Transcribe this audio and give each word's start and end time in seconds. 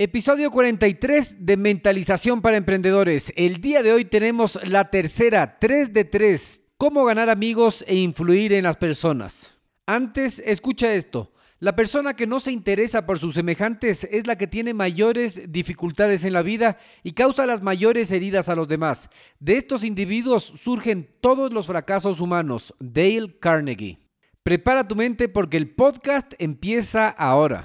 Episodio 0.00 0.52
43 0.52 1.44
de 1.44 1.56
Mentalización 1.56 2.40
para 2.40 2.56
Emprendedores. 2.56 3.32
El 3.34 3.60
día 3.60 3.82
de 3.82 3.92
hoy 3.92 4.04
tenemos 4.04 4.56
la 4.62 4.90
tercera, 4.90 5.58
3 5.58 5.92
de 5.92 6.04
3, 6.04 6.62
cómo 6.76 7.04
ganar 7.04 7.28
amigos 7.28 7.84
e 7.84 7.96
influir 7.96 8.52
en 8.52 8.62
las 8.62 8.76
personas. 8.76 9.56
Antes, 9.86 10.40
escucha 10.46 10.94
esto. 10.94 11.32
La 11.58 11.74
persona 11.74 12.14
que 12.14 12.28
no 12.28 12.38
se 12.38 12.52
interesa 12.52 13.06
por 13.06 13.18
sus 13.18 13.34
semejantes 13.34 14.06
es 14.12 14.28
la 14.28 14.38
que 14.38 14.46
tiene 14.46 14.72
mayores 14.72 15.50
dificultades 15.50 16.24
en 16.24 16.34
la 16.34 16.42
vida 16.42 16.78
y 17.02 17.14
causa 17.14 17.44
las 17.44 17.60
mayores 17.60 18.12
heridas 18.12 18.48
a 18.48 18.54
los 18.54 18.68
demás. 18.68 19.10
De 19.40 19.56
estos 19.56 19.82
individuos 19.82 20.52
surgen 20.62 21.08
todos 21.20 21.52
los 21.52 21.66
fracasos 21.66 22.20
humanos. 22.20 22.72
Dale 22.78 23.36
Carnegie. 23.40 23.98
Prepara 24.44 24.86
tu 24.86 24.94
mente 24.94 25.28
porque 25.28 25.56
el 25.56 25.68
podcast 25.68 26.34
empieza 26.38 27.08
ahora. 27.08 27.64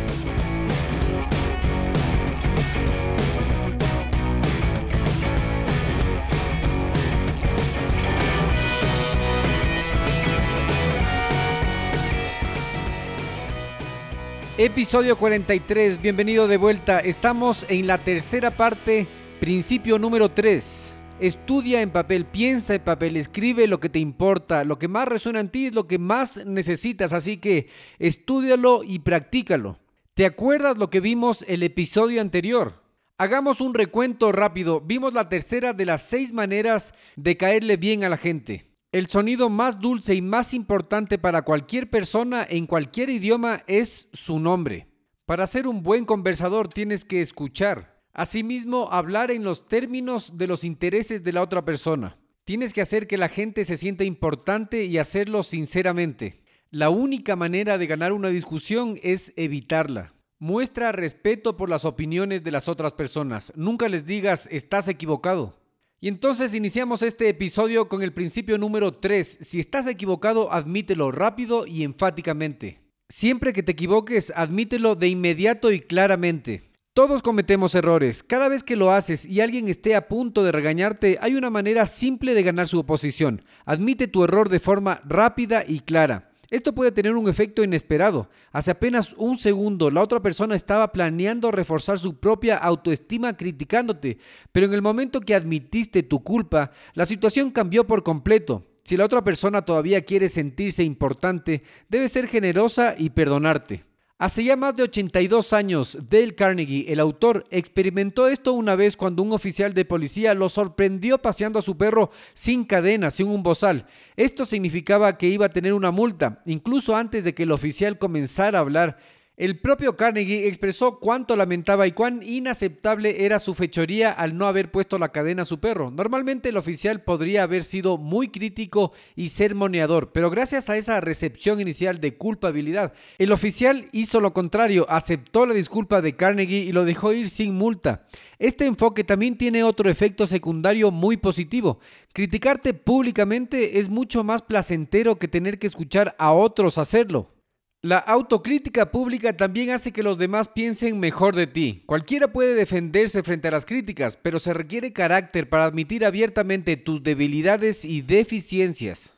Episodio 14.63 15.17
43, 15.17 15.99
bienvenido 16.03 16.47
de 16.47 16.57
vuelta. 16.57 16.99
Estamos 16.99 17.65
en 17.67 17.87
la 17.87 17.97
tercera 17.97 18.51
parte, 18.51 19.07
principio 19.39 19.97
número 19.97 20.29
3. 20.29 20.93
Estudia 21.19 21.81
en 21.81 21.89
papel, 21.89 22.25
piensa 22.25 22.75
en 22.75 22.83
papel, 22.83 23.17
escribe 23.17 23.65
lo 23.65 23.79
que 23.79 23.89
te 23.89 23.97
importa, 23.97 24.63
lo 24.63 24.77
que 24.77 24.87
más 24.87 25.07
resuena 25.07 25.39
en 25.39 25.49
ti 25.49 25.65
es 25.65 25.73
lo 25.73 25.87
que 25.87 25.97
más 25.97 26.45
necesitas, 26.45 27.11
así 27.11 27.37
que 27.37 27.69
estudialo 27.97 28.83
y 28.83 28.99
practícalo. 28.99 29.79
¿Te 30.13 30.27
acuerdas 30.27 30.77
lo 30.77 30.91
que 30.91 30.99
vimos 30.99 31.43
el 31.47 31.63
episodio 31.63 32.21
anterior? 32.21 32.83
Hagamos 33.17 33.61
un 33.61 33.73
recuento 33.73 34.31
rápido. 34.31 34.79
Vimos 34.79 35.15
la 35.15 35.27
tercera 35.27 35.73
de 35.73 35.87
las 35.87 36.03
seis 36.03 36.33
maneras 36.33 36.93
de 37.15 37.35
caerle 37.35 37.77
bien 37.77 38.03
a 38.03 38.09
la 38.09 38.17
gente. 38.17 38.70
El 38.91 39.07
sonido 39.07 39.49
más 39.49 39.79
dulce 39.79 40.15
y 40.15 40.21
más 40.21 40.53
importante 40.53 41.17
para 41.17 41.43
cualquier 41.43 41.89
persona 41.89 42.45
en 42.49 42.67
cualquier 42.67 43.09
idioma 43.09 43.63
es 43.67 44.09
su 44.11 44.37
nombre. 44.37 44.89
Para 45.25 45.47
ser 45.47 45.65
un 45.65 45.81
buen 45.81 46.03
conversador 46.03 46.67
tienes 46.67 47.05
que 47.05 47.21
escuchar. 47.21 48.01
Asimismo, 48.11 48.89
hablar 48.91 49.31
en 49.31 49.45
los 49.45 49.65
términos 49.65 50.37
de 50.37 50.47
los 50.47 50.65
intereses 50.65 51.23
de 51.23 51.31
la 51.31 51.41
otra 51.41 51.63
persona. 51.63 52.17
Tienes 52.43 52.73
que 52.73 52.81
hacer 52.81 53.07
que 53.07 53.17
la 53.17 53.29
gente 53.29 53.63
se 53.63 53.77
sienta 53.77 54.03
importante 54.03 54.83
y 54.83 54.97
hacerlo 54.97 55.43
sinceramente. 55.43 56.43
La 56.69 56.89
única 56.89 57.37
manera 57.37 57.77
de 57.77 57.87
ganar 57.87 58.11
una 58.11 58.27
discusión 58.27 58.99
es 59.03 59.31
evitarla. 59.37 60.13
Muestra 60.37 60.91
respeto 60.91 61.55
por 61.55 61.69
las 61.69 61.85
opiniones 61.85 62.43
de 62.43 62.51
las 62.51 62.67
otras 62.67 62.91
personas. 62.91 63.53
Nunca 63.55 63.87
les 63.87 64.05
digas 64.05 64.49
estás 64.51 64.89
equivocado. 64.89 65.60
Y 66.03 66.07
entonces 66.07 66.55
iniciamos 66.55 67.03
este 67.03 67.29
episodio 67.29 67.87
con 67.87 68.01
el 68.01 68.11
principio 68.11 68.57
número 68.57 68.91
3. 68.91 69.37
Si 69.41 69.59
estás 69.59 69.85
equivocado, 69.85 70.51
admítelo 70.51 71.11
rápido 71.11 71.67
y 71.67 71.83
enfáticamente. 71.83 72.79
Siempre 73.07 73.53
que 73.53 73.61
te 73.61 73.73
equivoques, 73.73 74.33
admítelo 74.35 74.95
de 74.95 75.09
inmediato 75.09 75.71
y 75.71 75.79
claramente. 75.79 76.71
Todos 76.95 77.21
cometemos 77.21 77.75
errores. 77.75 78.23
Cada 78.23 78.49
vez 78.49 78.63
que 78.63 78.75
lo 78.75 78.91
haces 78.91 79.27
y 79.27 79.41
alguien 79.41 79.67
esté 79.67 79.95
a 79.95 80.07
punto 80.07 80.43
de 80.43 80.51
regañarte, 80.51 81.19
hay 81.21 81.35
una 81.35 81.51
manera 81.51 81.85
simple 81.85 82.33
de 82.33 82.41
ganar 82.41 82.67
su 82.67 82.79
oposición. 82.79 83.45
Admite 83.65 84.07
tu 84.07 84.23
error 84.23 84.49
de 84.49 84.59
forma 84.59 85.03
rápida 85.05 85.63
y 85.67 85.81
clara. 85.81 86.30
Esto 86.51 86.75
puede 86.75 86.91
tener 86.91 87.15
un 87.15 87.29
efecto 87.29 87.63
inesperado. 87.63 88.29
Hace 88.51 88.71
apenas 88.71 89.13
un 89.13 89.37
segundo 89.37 89.89
la 89.89 90.01
otra 90.01 90.21
persona 90.21 90.53
estaba 90.53 90.91
planeando 90.91 91.49
reforzar 91.49 91.97
su 91.97 92.19
propia 92.19 92.57
autoestima 92.57 93.37
criticándote, 93.37 94.17
pero 94.51 94.65
en 94.65 94.73
el 94.73 94.81
momento 94.81 95.21
que 95.21 95.33
admitiste 95.33 96.03
tu 96.03 96.21
culpa, 96.23 96.71
la 96.93 97.05
situación 97.05 97.51
cambió 97.51 97.87
por 97.87 98.03
completo. 98.03 98.67
Si 98.83 98.97
la 98.97 99.05
otra 99.05 99.23
persona 99.23 99.63
todavía 99.63 100.03
quiere 100.03 100.27
sentirse 100.27 100.83
importante, 100.83 101.63
debe 101.87 102.09
ser 102.09 102.27
generosa 102.27 102.95
y 102.97 103.11
perdonarte. 103.11 103.85
Hace 104.21 104.43
ya 104.43 104.55
más 104.55 104.75
de 104.75 104.83
82 104.83 105.51
años, 105.51 105.97
Dale 106.07 106.35
Carnegie, 106.35 106.93
el 106.93 106.99
autor, 106.99 107.43
experimentó 107.49 108.27
esto 108.27 108.53
una 108.53 108.75
vez 108.75 108.95
cuando 108.95 109.23
un 109.23 109.33
oficial 109.33 109.73
de 109.73 109.83
policía 109.83 110.35
lo 110.35 110.47
sorprendió 110.47 111.17
paseando 111.17 111.57
a 111.57 111.63
su 111.63 111.75
perro 111.75 112.11
sin 112.35 112.63
cadena, 112.63 113.09
sin 113.09 113.29
un 113.29 113.41
bozal. 113.41 113.87
Esto 114.15 114.45
significaba 114.45 115.17
que 115.17 115.25
iba 115.25 115.47
a 115.47 115.51
tener 115.51 115.73
una 115.73 115.89
multa, 115.89 116.39
incluso 116.45 116.95
antes 116.95 117.23
de 117.23 117.33
que 117.33 117.41
el 117.41 117.51
oficial 117.51 117.97
comenzara 117.97 118.59
a 118.59 118.61
hablar. 118.61 118.99
El 119.41 119.57
propio 119.57 119.97
Carnegie 119.97 120.47
expresó 120.47 120.99
cuánto 120.99 121.35
lamentaba 121.35 121.87
y 121.87 121.93
cuán 121.93 122.21
inaceptable 122.21 123.25
era 123.25 123.39
su 123.39 123.55
fechoría 123.55 124.11
al 124.11 124.37
no 124.37 124.45
haber 124.45 124.69
puesto 124.69 124.99
la 124.99 125.11
cadena 125.11 125.41
a 125.41 125.45
su 125.45 125.59
perro. 125.59 125.89
Normalmente 125.89 126.49
el 126.49 126.57
oficial 126.57 127.01
podría 127.01 127.41
haber 127.41 127.63
sido 127.63 127.97
muy 127.97 128.27
crítico 128.27 128.91
y 129.15 129.29
sermoneador, 129.29 130.11
pero 130.11 130.29
gracias 130.29 130.69
a 130.69 130.77
esa 130.77 131.01
recepción 131.01 131.59
inicial 131.59 131.99
de 131.99 132.17
culpabilidad, 132.17 132.93
el 133.17 133.31
oficial 133.31 133.85
hizo 133.93 134.21
lo 134.21 134.31
contrario, 134.31 134.85
aceptó 134.87 135.47
la 135.47 135.55
disculpa 135.55 136.01
de 136.01 136.15
Carnegie 136.15 136.59
y 136.59 136.71
lo 136.71 136.85
dejó 136.85 137.11
ir 137.11 137.27
sin 137.27 137.55
multa. 137.55 138.05
Este 138.37 138.67
enfoque 138.67 139.03
también 139.03 139.39
tiene 139.39 139.63
otro 139.63 139.89
efecto 139.89 140.27
secundario 140.27 140.91
muy 140.91 141.17
positivo. 141.17 141.79
Criticarte 142.13 142.75
públicamente 142.75 143.79
es 143.79 143.89
mucho 143.89 144.23
más 144.23 144.43
placentero 144.43 145.17
que 145.17 145.27
tener 145.27 145.57
que 145.57 145.65
escuchar 145.65 146.15
a 146.19 146.31
otros 146.31 146.77
hacerlo. 146.77 147.40
La 147.83 147.97
autocrítica 147.97 148.91
pública 148.91 149.35
también 149.35 149.71
hace 149.71 149.91
que 149.91 150.03
los 150.03 150.19
demás 150.19 150.47
piensen 150.47 150.99
mejor 150.99 151.35
de 151.35 151.47
ti. 151.47 151.81
Cualquiera 151.87 152.31
puede 152.31 152.53
defenderse 152.53 153.23
frente 153.23 153.47
a 153.47 153.51
las 153.51 153.65
críticas, 153.65 154.17
pero 154.17 154.37
se 154.37 154.53
requiere 154.53 154.93
carácter 154.93 155.49
para 155.49 155.65
admitir 155.65 156.05
abiertamente 156.05 156.77
tus 156.77 157.01
debilidades 157.01 157.83
y 157.83 158.03
deficiencias. 158.03 159.15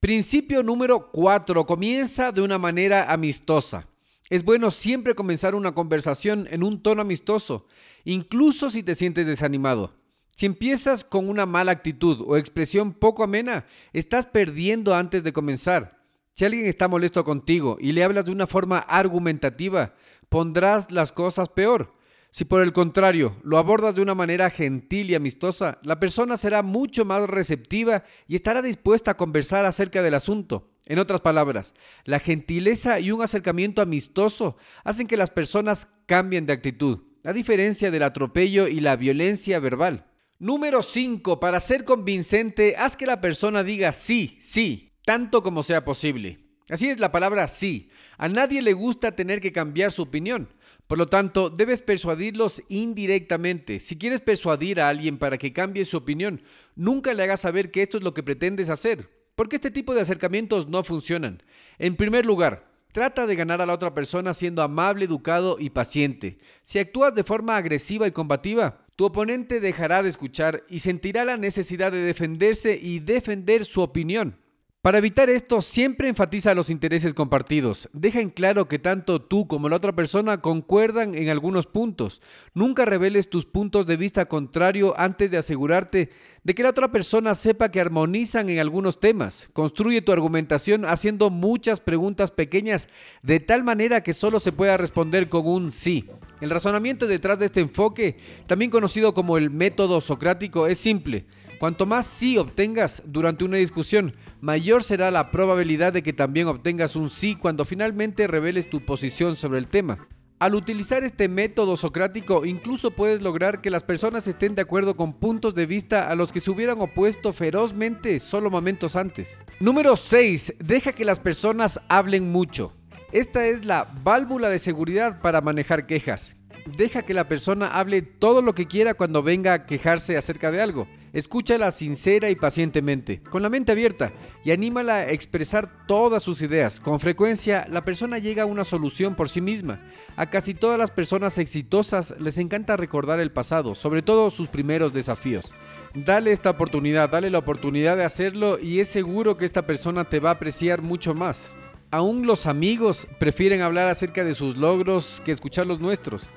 Principio 0.00 0.62
número 0.62 1.10
4. 1.10 1.64
Comienza 1.64 2.30
de 2.30 2.42
una 2.42 2.58
manera 2.58 3.10
amistosa. 3.10 3.88
Es 4.28 4.44
bueno 4.44 4.70
siempre 4.70 5.14
comenzar 5.14 5.54
una 5.54 5.72
conversación 5.72 6.46
en 6.50 6.62
un 6.62 6.82
tono 6.82 7.00
amistoso, 7.00 7.66
incluso 8.04 8.68
si 8.68 8.82
te 8.82 8.94
sientes 8.96 9.26
desanimado. 9.26 9.94
Si 10.36 10.44
empiezas 10.44 11.04
con 11.04 11.26
una 11.26 11.46
mala 11.46 11.72
actitud 11.72 12.22
o 12.26 12.36
expresión 12.36 12.92
poco 12.92 13.24
amena, 13.24 13.64
estás 13.94 14.26
perdiendo 14.26 14.94
antes 14.94 15.24
de 15.24 15.32
comenzar. 15.32 15.97
Si 16.38 16.44
alguien 16.44 16.66
está 16.66 16.86
molesto 16.86 17.24
contigo 17.24 17.78
y 17.80 17.90
le 17.90 18.04
hablas 18.04 18.26
de 18.26 18.30
una 18.30 18.46
forma 18.46 18.78
argumentativa, 18.78 19.94
pondrás 20.28 20.92
las 20.92 21.10
cosas 21.10 21.48
peor. 21.48 21.96
Si 22.30 22.44
por 22.44 22.62
el 22.62 22.72
contrario 22.72 23.34
lo 23.42 23.58
abordas 23.58 23.96
de 23.96 24.02
una 24.02 24.14
manera 24.14 24.48
gentil 24.48 25.10
y 25.10 25.16
amistosa, 25.16 25.80
la 25.82 25.98
persona 25.98 26.36
será 26.36 26.62
mucho 26.62 27.04
más 27.04 27.28
receptiva 27.28 28.04
y 28.28 28.36
estará 28.36 28.62
dispuesta 28.62 29.10
a 29.10 29.16
conversar 29.16 29.64
acerca 29.64 30.00
del 30.00 30.14
asunto. 30.14 30.70
En 30.86 31.00
otras 31.00 31.22
palabras, 31.22 31.74
la 32.04 32.20
gentileza 32.20 33.00
y 33.00 33.10
un 33.10 33.20
acercamiento 33.20 33.82
amistoso 33.82 34.56
hacen 34.84 35.08
que 35.08 35.16
las 35.16 35.30
personas 35.30 35.88
cambien 36.06 36.46
de 36.46 36.52
actitud, 36.52 37.00
a 37.24 37.32
diferencia 37.32 37.90
del 37.90 38.04
atropello 38.04 38.68
y 38.68 38.78
la 38.78 38.94
violencia 38.94 39.58
verbal. 39.58 40.06
Número 40.38 40.84
5. 40.84 41.40
Para 41.40 41.58
ser 41.58 41.84
convincente, 41.84 42.76
haz 42.78 42.96
que 42.96 43.06
la 43.06 43.20
persona 43.20 43.64
diga 43.64 43.90
sí, 43.90 44.38
sí, 44.40 44.87
tanto 45.08 45.42
como 45.42 45.62
sea 45.62 45.86
posible. 45.86 46.38
Así 46.68 46.90
es 46.90 47.00
la 47.00 47.10
palabra 47.10 47.48
sí. 47.48 47.88
A 48.18 48.28
nadie 48.28 48.60
le 48.60 48.74
gusta 48.74 49.16
tener 49.16 49.40
que 49.40 49.52
cambiar 49.52 49.90
su 49.90 50.02
opinión. 50.02 50.50
Por 50.86 50.98
lo 50.98 51.06
tanto, 51.06 51.48
debes 51.48 51.80
persuadirlos 51.80 52.62
indirectamente. 52.68 53.80
Si 53.80 53.96
quieres 53.96 54.20
persuadir 54.20 54.82
a 54.82 54.90
alguien 54.90 55.16
para 55.16 55.38
que 55.38 55.54
cambie 55.54 55.86
su 55.86 55.96
opinión, 55.96 56.42
nunca 56.76 57.14
le 57.14 57.22
hagas 57.22 57.40
saber 57.40 57.70
que 57.70 57.80
esto 57.80 57.96
es 57.96 58.04
lo 58.04 58.12
que 58.12 58.22
pretendes 58.22 58.68
hacer, 58.68 59.08
porque 59.34 59.56
este 59.56 59.70
tipo 59.70 59.94
de 59.94 60.02
acercamientos 60.02 60.68
no 60.68 60.84
funcionan. 60.84 61.42
En 61.78 61.96
primer 61.96 62.26
lugar, 62.26 62.68
Trata 62.90 63.26
de 63.26 63.36
ganar 63.36 63.60
a 63.60 63.66
la 63.66 63.74
otra 63.74 63.92
persona 63.92 64.32
siendo 64.32 64.62
amable, 64.62 65.04
educado 65.04 65.58
y 65.60 65.68
paciente. 65.68 66.38
Si 66.62 66.78
actúas 66.78 67.14
de 67.14 67.22
forma 67.22 67.56
agresiva 67.56 68.06
y 68.08 68.12
combativa, 68.12 68.86
tu 68.96 69.04
oponente 69.04 69.60
dejará 69.60 70.02
de 70.02 70.08
escuchar 70.08 70.64
y 70.70 70.80
sentirá 70.80 71.26
la 71.26 71.36
necesidad 71.36 71.92
de 71.92 71.98
defenderse 71.98 72.78
y 72.80 73.00
defender 73.00 73.66
su 73.66 73.82
opinión. 73.82 74.38
Para 74.80 74.98
evitar 74.98 75.28
esto, 75.28 75.60
siempre 75.60 76.08
enfatiza 76.08 76.54
los 76.54 76.70
intereses 76.70 77.12
compartidos. 77.12 77.88
Deja 77.92 78.20
en 78.20 78.30
claro 78.30 78.68
que 78.68 78.78
tanto 78.78 79.20
tú 79.20 79.48
como 79.48 79.68
la 79.68 79.74
otra 79.74 79.92
persona 79.92 80.40
concuerdan 80.40 81.16
en 81.16 81.30
algunos 81.30 81.66
puntos. 81.66 82.20
Nunca 82.54 82.84
reveles 82.84 83.28
tus 83.28 83.44
puntos 83.44 83.86
de 83.86 83.96
vista 83.96 84.26
contrario 84.26 84.94
antes 84.96 85.32
de 85.32 85.36
asegurarte 85.36 86.10
de 86.44 86.54
que 86.54 86.62
la 86.62 86.70
otra 86.70 86.92
persona 86.92 87.34
sepa 87.34 87.72
que 87.72 87.80
armonizan 87.80 88.50
en 88.50 88.60
algunos 88.60 89.00
temas. 89.00 89.50
Construye 89.52 90.00
tu 90.00 90.12
argumentación 90.12 90.84
haciendo 90.84 91.28
muchas 91.28 91.80
preguntas 91.80 92.30
pequeñas 92.30 92.88
de 93.24 93.40
tal 93.40 93.64
manera 93.64 94.04
que 94.04 94.14
solo 94.14 94.38
se 94.38 94.52
pueda 94.52 94.76
responder 94.76 95.28
con 95.28 95.44
un 95.44 95.72
sí. 95.72 96.08
El 96.40 96.50
razonamiento 96.50 97.08
detrás 97.08 97.40
de 97.40 97.46
este 97.46 97.58
enfoque, 97.58 98.18
también 98.46 98.70
conocido 98.70 99.12
como 99.12 99.38
el 99.38 99.50
método 99.50 100.00
socrático, 100.00 100.68
es 100.68 100.78
simple. 100.78 101.26
Cuanto 101.58 101.86
más 101.86 102.06
sí 102.06 102.38
obtengas 102.38 103.02
durante 103.04 103.44
una 103.44 103.56
discusión, 103.56 104.14
mayor 104.40 104.84
será 104.84 105.10
la 105.10 105.32
probabilidad 105.32 105.92
de 105.92 106.02
que 106.02 106.12
también 106.12 106.46
obtengas 106.46 106.94
un 106.94 107.10
sí 107.10 107.34
cuando 107.34 107.64
finalmente 107.64 108.28
reveles 108.28 108.70
tu 108.70 108.84
posición 108.84 109.34
sobre 109.34 109.58
el 109.58 109.66
tema. 109.66 110.06
Al 110.38 110.54
utilizar 110.54 111.02
este 111.02 111.28
método 111.28 111.76
socrático, 111.76 112.46
incluso 112.46 112.92
puedes 112.92 113.22
lograr 113.22 113.60
que 113.60 113.70
las 113.70 113.82
personas 113.82 114.28
estén 114.28 114.54
de 114.54 114.62
acuerdo 114.62 114.96
con 114.96 115.14
puntos 115.14 115.56
de 115.56 115.66
vista 115.66 116.08
a 116.08 116.14
los 116.14 116.30
que 116.30 116.38
se 116.38 116.52
hubieran 116.52 116.80
opuesto 116.80 117.32
ferozmente 117.32 118.20
solo 118.20 118.48
momentos 118.48 118.94
antes. 118.94 119.36
Número 119.58 119.96
6. 119.96 120.54
Deja 120.60 120.92
que 120.92 121.04
las 121.04 121.18
personas 121.18 121.80
hablen 121.88 122.30
mucho. 122.30 122.72
Esta 123.10 123.46
es 123.46 123.64
la 123.64 123.92
válvula 124.04 124.48
de 124.48 124.60
seguridad 124.60 125.20
para 125.20 125.40
manejar 125.40 125.86
quejas. 125.86 126.37
Deja 126.66 127.02
que 127.02 127.14
la 127.14 127.28
persona 127.28 127.68
hable 127.68 128.02
todo 128.02 128.42
lo 128.42 128.54
que 128.54 128.66
quiera 128.66 128.94
cuando 128.94 129.22
venga 129.22 129.52
a 129.52 129.66
quejarse 129.66 130.16
acerca 130.16 130.50
de 130.50 130.60
algo. 130.60 130.86
Escúchala 131.12 131.70
sincera 131.70 132.30
y 132.30 132.34
pacientemente, 132.34 133.20
con 133.30 133.42
la 133.42 133.48
mente 133.48 133.72
abierta, 133.72 134.12
y 134.44 134.50
anímala 134.50 134.96
a 134.96 135.10
expresar 135.10 135.86
todas 135.86 136.22
sus 136.22 136.42
ideas. 136.42 136.80
Con 136.80 137.00
frecuencia, 137.00 137.66
la 137.70 137.84
persona 137.84 138.18
llega 138.18 138.42
a 138.42 138.46
una 138.46 138.64
solución 138.64 139.14
por 139.14 139.28
sí 139.28 139.40
misma. 139.40 139.80
A 140.16 140.30
casi 140.30 140.54
todas 140.54 140.78
las 140.78 140.90
personas 140.90 141.38
exitosas 141.38 142.14
les 142.18 142.38
encanta 142.38 142.76
recordar 142.76 143.20
el 143.20 143.32
pasado, 143.32 143.74
sobre 143.74 144.02
todo 144.02 144.30
sus 144.30 144.48
primeros 144.48 144.92
desafíos. 144.92 145.54
Dale 145.94 146.32
esta 146.32 146.50
oportunidad, 146.50 147.08
dale 147.08 147.30
la 147.30 147.38
oportunidad 147.38 147.96
de 147.96 148.04
hacerlo 148.04 148.58
y 148.60 148.80
es 148.80 148.88
seguro 148.88 149.38
que 149.38 149.46
esta 149.46 149.66
persona 149.66 150.04
te 150.04 150.20
va 150.20 150.30
a 150.30 150.34
apreciar 150.34 150.82
mucho 150.82 151.14
más. 151.14 151.50
Aún 151.90 152.26
los 152.26 152.44
amigos 152.44 153.08
prefieren 153.18 153.62
hablar 153.62 153.88
acerca 153.88 154.22
de 154.22 154.34
sus 154.34 154.58
logros 154.58 155.22
que 155.24 155.32
escuchar 155.32 155.66
los 155.66 155.80
nuestros. 155.80 156.28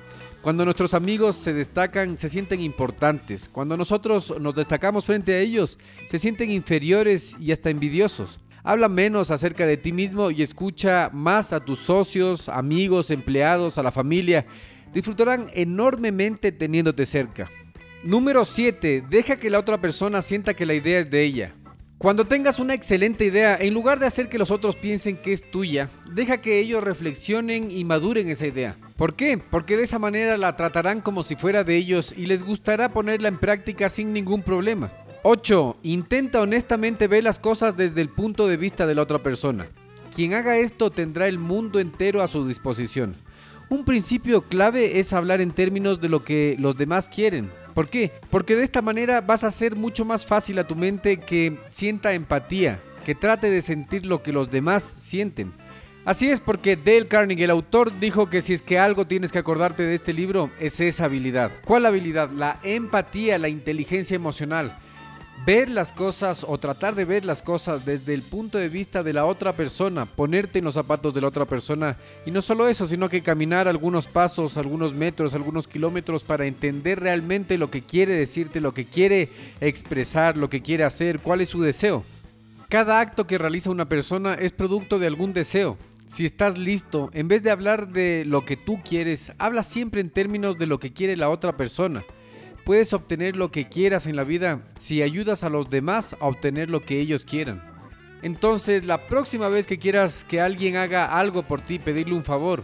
Cuando 0.42 0.64
nuestros 0.64 0.92
amigos 0.92 1.36
se 1.36 1.52
destacan, 1.52 2.18
se 2.18 2.28
sienten 2.28 2.60
importantes. 2.60 3.48
Cuando 3.48 3.76
nosotros 3.76 4.34
nos 4.40 4.56
destacamos 4.56 5.04
frente 5.04 5.34
a 5.34 5.38
ellos, 5.38 5.78
se 6.08 6.18
sienten 6.18 6.50
inferiores 6.50 7.36
y 7.38 7.52
hasta 7.52 7.70
envidiosos. 7.70 8.40
Habla 8.64 8.88
menos 8.88 9.30
acerca 9.30 9.66
de 9.66 9.76
ti 9.76 9.92
mismo 9.92 10.32
y 10.32 10.42
escucha 10.42 11.10
más 11.12 11.52
a 11.52 11.64
tus 11.64 11.78
socios, 11.78 12.48
amigos, 12.48 13.12
empleados, 13.12 13.78
a 13.78 13.84
la 13.84 13.92
familia. 13.92 14.44
Disfrutarán 14.92 15.46
enormemente 15.54 16.50
teniéndote 16.50 17.06
cerca. 17.06 17.48
Número 18.02 18.44
7. 18.44 19.04
Deja 19.08 19.36
que 19.36 19.48
la 19.48 19.60
otra 19.60 19.80
persona 19.80 20.22
sienta 20.22 20.54
que 20.54 20.66
la 20.66 20.74
idea 20.74 20.98
es 20.98 21.08
de 21.08 21.22
ella. 21.22 21.54
Cuando 22.02 22.24
tengas 22.24 22.58
una 22.58 22.74
excelente 22.74 23.24
idea, 23.24 23.56
en 23.60 23.74
lugar 23.74 24.00
de 24.00 24.06
hacer 24.06 24.28
que 24.28 24.36
los 24.36 24.50
otros 24.50 24.74
piensen 24.74 25.16
que 25.18 25.32
es 25.32 25.48
tuya, 25.52 25.88
deja 26.12 26.40
que 26.40 26.58
ellos 26.58 26.82
reflexionen 26.82 27.70
y 27.70 27.84
maduren 27.84 28.28
esa 28.28 28.44
idea. 28.44 28.76
¿Por 28.96 29.14
qué? 29.14 29.38
Porque 29.38 29.76
de 29.76 29.84
esa 29.84 30.00
manera 30.00 30.36
la 30.36 30.56
tratarán 30.56 31.00
como 31.00 31.22
si 31.22 31.36
fuera 31.36 31.62
de 31.62 31.76
ellos 31.76 32.12
y 32.16 32.26
les 32.26 32.42
gustará 32.42 32.92
ponerla 32.92 33.28
en 33.28 33.38
práctica 33.38 33.88
sin 33.88 34.12
ningún 34.12 34.42
problema. 34.42 34.92
8. 35.22 35.76
Intenta 35.84 36.40
honestamente 36.40 37.06
ver 37.06 37.22
las 37.22 37.38
cosas 37.38 37.76
desde 37.76 38.00
el 38.00 38.08
punto 38.08 38.48
de 38.48 38.56
vista 38.56 38.84
de 38.84 38.96
la 38.96 39.02
otra 39.02 39.20
persona. 39.20 39.68
Quien 40.12 40.34
haga 40.34 40.56
esto 40.56 40.90
tendrá 40.90 41.28
el 41.28 41.38
mundo 41.38 41.78
entero 41.78 42.20
a 42.20 42.26
su 42.26 42.48
disposición. 42.48 43.14
Un 43.70 43.84
principio 43.84 44.42
clave 44.42 44.98
es 44.98 45.12
hablar 45.12 45.40
en 45.40 45.52
términos 45.52 46.00
de 46.00 46.08
lo 46.08 46.24
que 46.24 46.56
los 46.58 46.76
demás 46.76 47.08
quieren, 47.08 47.52
¿Por 47.74 47.88
qué? 47.88 48.12
Porque 48.30 48.56
de 48.56 48.64
esta 48.64 48.82
manera 48.82 49.20
vas 49.20 49.44
a 49.44 49.48
hacer 49.48 49.76
mucho 49.76 50.04
más 50.04 50.26
fácil 50.26 50.58
a 50.58 50.66
tu 50.66 50.76
mente 50.76 51.18
que 51.18 51.58
sienta 51.70 52.12
empatía, 52.12 52.80
que 53.04 53.14
trate 53.14 53.50
de 53.50 53.62
sentir 53.62 54.06
lo 54.06 54.22
que 54.22 54.32
los 54.32 54.50
demás 54.50 54.82
sienten. 54.82 55.52
Así 56.04 56.30
es 56.30 56.40
porque 56.40 56.76
Dale 56.76 57.06
Carnegie, 57.06 57.44
el 57.44 57.50
autor, 57.50 57.98
dijo 58.00 58.28
que 58.28 58.42
si 58.42 58.54
es 58.54 58.62
que 58.62 58.78
algo 58.78 59.06
tienes 59.06 59.30
que 59.30 59.38
acordarte 59.38 59.84
de 59.84 59.94
este 59.94 60.12
libro, 60.12 60.50
es 60.58 60.80
esa 60.80 61.04
habilidad. 61.04 61.52
¿Cuál 61.64 61.86
habilidad? 61.86 62.30
La 62.30 62.58
empatía, 62.64 63.38
la 63.38 63.48
inteligencia 63.48 64.16
emocional 64.16 64.76
ver 65.44 65.68
las 65.68 65.92
cosas 65.92 66.44
o 66.46 66.56
tratar 66.58 66.94
de 66.94 67.04
ver 67.04 67.24
las 67.24 67.42
cosas 67.42 67.84
desde 67.84 68.14
el 68.14 68.22
punto 68.22 68.58
de 68.58 68.68
vista 68.68 69.02
de 69.02 69.12
la 69.12 69.24
otra 69.24 69.52
persona, 69.54 70.06
ponerte 70.06 70.60
en 70.60 70.64
los 70.64 70.74
zapatos 70.74 71.14
de 71.14 71.20
la 71.20 71.28
otra 71.28 71.46
persona 71.46 71.96
y 72.24 72.30
no 72.30 72.42
solo 72.42 72.68
eso, 72.68 72.86
sino 72.86 73.08
que 73.08 73.22
caminar 73.22 73.66
algunos 73.66 74.06
pasos, 74.06 74.56
algunos 74.56 74.94
metros, 74.94 75.34
algunos 75.34 75.66
kilómetros 75.66 76.22
para 76.22 76.46
entender 76.46 77.00
realmente 77.00 77.58
lo 77.58 77.70
que 77.70 77.82
quiere 77.82 78.14
decirte, 78.14 78.60
lo 78.60 78.72
que 78.72 78.86
quiere 78.86 79.30
expresar, 79.60 80.36
lo 80.36 80.48
que 80.48 80.62
quiere 80.62 80.84
hacer, 80.84 81.18
cuál 81.18 81.40
es 81.40 81.48
su 81.48 81.60
deseo. 81.60 82.04
Cada 82.68 83.00
acto 83.00 83.26
que 83.26 83.38
realiza 83.38 83.70
una 83.70 83.88
persona 83.88 84.34
es 84.34 84.52
producto 84.52 84.98
de 84.98 85.08
algún 85.08 85.32
deseo. 85.32 85.76
Si 86.06 86.24
estás 86.24 86.56
listo, 86.56 87.10
en 87.14 87.26
vez 87.26 87.42
de 87.42 87.50
hablar 87.50 87.88
de 87.88 88.24
lo 88.26 88.44
que 88.44 88.56
tú 88.56 88.80
quieres, 88.84 89.32
habla 89.38 89.62
siempre 89.62 90.00
en 90.00 90.10
términos 90.10 90.56
de 90.58 90.66
lo 90.66 90.78
que 90.78 90.92
quiere 90.92 91.16
la 91.16 91.30
otra 91.30 91.56
persona. 91.56 92.04
Puedes 92.64 92.92
obtener 92.92 93.36
lo 93.36 93.50
que 93.50 93.68
quieras 93.68 94.06
en 94.06 94.14
la 94.14 94.24
vida 94.24 94.62
si 94.76 95.02
ayudas 95.02 95.42
a 95.42 95.48
los 95.48 95.68
demás 95.68 96.14
a 96.20 96.26
obtener 96.26 96.70
lo 96.70 96.84
que 96.84 97.00
ellos 97.00 97.24
quieran. 97.24 97.62
Entonces, 98.22 98.84
la 98.84 99.08
próxima 99.08 99.48
vez 99.48 99.66
que 99.66 99.78
quieras 99.78 100.24
que 100.24 100.40
alguien 100.40 100.76
haga 100.76 101.18
algo 101.18 101.42
por 101.42 101.60
ti, 101.60 101.80
pedirle 101.80 102.14
un 102.14 102.24
favor, 102.24 102.62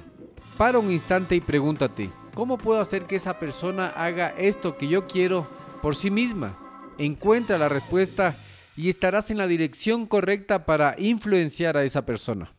para 0.57 0.79
un 0.79 0.91
instante 0.91 1.35
y 1.35 1.41
pregúntate, 1.41 2.11
¿cómo 2.35 2.59
puedo 2.59 2.81
hacer 2.81 3.05
que 3.07 3.17
esa 3.17 3.41
persona 3.41 3.89
haga 3.89 4.29
esto 4.39 4.77
que 4.77 4.87
yo 4.87 5.09
quiero 5.09 5.49
por 5.83 5.97
sí 5.97 6.13
misma? 6.13 6.57
Encuentra 6.97 7.59
la 7.59 7.69
respuesta 7.69 8.37
y 8.77 8.89
estarás 8.89 9.33
en 9.33 9.39
la 9.39 9.49
dirección 9.49 10.07
correcta 10.07 10.65
para 10.65 10.95
influenciar 10.97 11.77
a 11.77 11.83
esa 11.83 12.07
persona. 12.07 12.55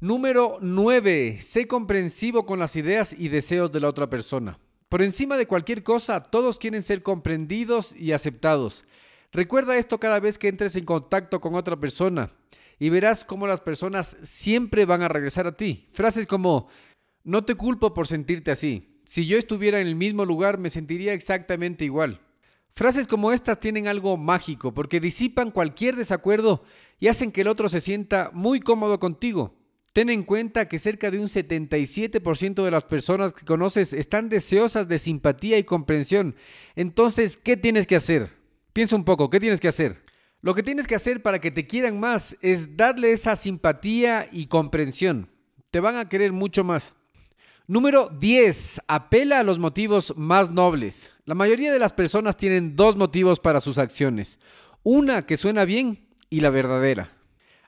Número 0.00 0.58
9. 0.60 1.38
Sé 1.40 1.68
comprensivo 1.68 2.46
con 2.46 2.58
las 2.58 2.74
ideas 2.74 3.14
y 3.16 3.28
deseos 3.28 3.70
de 3.70 3.78
la 3.78 3.88
otra 3.88 4.10
persona. 4.10 4.58
Por 4.88 5.02
encima 5.02 5.36
de 5.36 5.46
cualquier 5.46 5.82
cosa, 5.82 6.22
todos 6.22 6.58
quieren 6.58 6.82
ser 6.82 7.02
comprendidos 7.02 7.94
y 7.94 8.12
aceptados. 8.12 8.84
Recuerda 9.32 9.76
esto 9.76 10.00
cada 10.00 10.18
vez 10.18 10.38
que 10.38 10.48
entres 10.48 10.74
en 10.76 10.86
contacto 10.86 11.40
con 11.40 11.54
otra 11.54 11.76
persona 11.76 12.32
y 12.78 12.88
verás 12.88 13.24
cómo 13.24 13.46
las 13.46 13.60
personas 13.60 14.16
siempre 14.22 14.86
van 14.86 15.02
a 15.02 15.08
regresar 15.08 15.46
a 15.46 15.56
ti. 15.56 15.88
Frases 15.92 16.26
como, 16.26 16.68
no 17.22 17.44
te 17.44 17.54
culpo 17.54 17.92
por 17.92 18.06
sentirte 18.06 18.50
así. 18.50 19.02
Si 19.04 19.26
yo 19.26 19.36
estuviera 19.36 19.80
en 19.80 19.86
el 19.86 19.94
mismo 19.94 20.24
lugar 20.24 20.56
me 20.56 20.70
sentiría 20.70 21.12
exactamente 21.12 21.84
igual. 21.84 22.22
Frases 22.74 23.06
como 23.06 23.32
estas 23.32 23.60
tienen 23.60 23.88
algo 23.88 24.16
mágico 24.16 24.72
porque 24.72 25.00
disipan 25.00 25.50
cualquier 25.50 25.96
desacuerdo 25.96 26.62
y 26.98 27.08
hacen 27.08 27.32
que 27.32 27.42
el 27.42 27.48
otro 27.48 27.68
se 27.68 27.82
sienta 27.82 28.30
muy 28.32 28.60
cómodo 28.60 28.98
contigo. 28.98 29.57
Ten 29.98 30.10
en 30.10 30.22
cuenta 30.22 30.68
que 30.68 30.78
cerca 30.78 31.10
de 31.10 31.18
un 31.18 31.26
77% 31.26 32.64
de 32.64 32.70
las 32.70 32.84
personas 32.84 33.32
que 33.32 33.44
conoces 33.44 33.92
están 33.92 34.28
deseosas 34.28 34.86
de 34.86 35.00
simpatía 35.00 35.58
y 35.58 35.64
comprensión. 35.64 36.36
Entonces, 36.76 37.36
¿qué 37.36 37.56
tienes 37.56 37.88
que 37.88 37.96
hacer? 37.96 38.30
Piensa 38.72 38.94
un 38.94 39.04
poco, 39.04 39.28
¿qué 39.28 39.40
tienes 39.40 39.58
que 39.58 39.66
hacer? 39.66 40.04
Lo 40.40 40.54
que 40.54 40.62
tienes 40.62 40.86
que 40.86 40.94
hacer 40.94 41.20
para 41.20 41.40
que 41.40 41.50
te 41.50 41.66
quieran 41.66 41.98
más 41.98 42.36
es 42.42 42.76
darle 42.76 43.10
esa 43.10 43.34
simpatía 43.34 44.28
y 44.30 44.46
comprensión. 44.46 45.32
Te 45.72 45.80
van 45.80 45.96
a 45.96 46.08
querer 46.08 46.30
mucho 46.30 46.62
más. 46.62 46.94
Número 47.66 48.08
10. 48.20 48.82
Apela 48.86 49.40
a 49.40 49.42
los 49.42 49.58
motivos 49.58 50.14
más 50.16 50.52
nobles. 50.52 51.10
La 51.24 51.34
mayoría 51.34 51.72
de 51.72 51.80
las 51.80 51.92
personas 51.92 52.36
tienen 52.36 52.76
dos 52.76 52.94
motivos 52.94 53.40
para 53.40 53.58
sus 53.58 53.78
acciones. 53.78 54.38
Una 54.84 55.26
que 55.26 55.36
suena 55.36 55.64
bien 55.64 56.06
y 56.30 56.38
la 56.38 56.50
verdadera. 56.50 57.17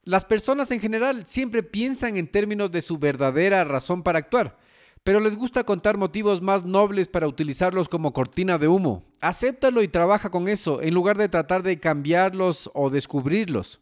Las 0.04 0.24
personas 0.24 0.70
en 0.70 0.80
general 0.80 1.26
siempre 1.26 1.62
piensan 1.62 2.16
en 2.16 2.26
términos 2.26 2.72
de 2.72 2.80
su 2.80 2.98
verdadera 2.98 3.64
razón 3.64 4.02
para 4.02 4.18
actuar, 4.18 4.56
pero 5.04 5.20
les 5.20 5.36
gusta 5.36 5.64
contar 5.64 5.98
motivos 5.98 6.40
más 6.40 6.64
nobles 6.64 7.06
para 7.06 7.28
utilizarlos 7.28 7.88
como 7.88 8.12
cortina 8.12 8.56
de 8.56 8.68
humo. 8.68 9.04
Acéptalo 9.20 9.82
y 9.82 9.88
trabaja 9.88 10.30
con 10.30 10.48
eso, 10.48 10.80
en 10.80 10.94
lugar 10.94 11.18
de 11.18 11.28
tratar 11.28 11.62
de 11.62 11.78
cambiarlos 11.78 12.70
o 12.72 12.88
descubrirlos. 12.88 13.80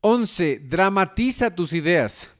11. 0.00 0.60
Dramatiza 0.64 1.54
tus 1.54 1.72
ideas. 1.72 2.30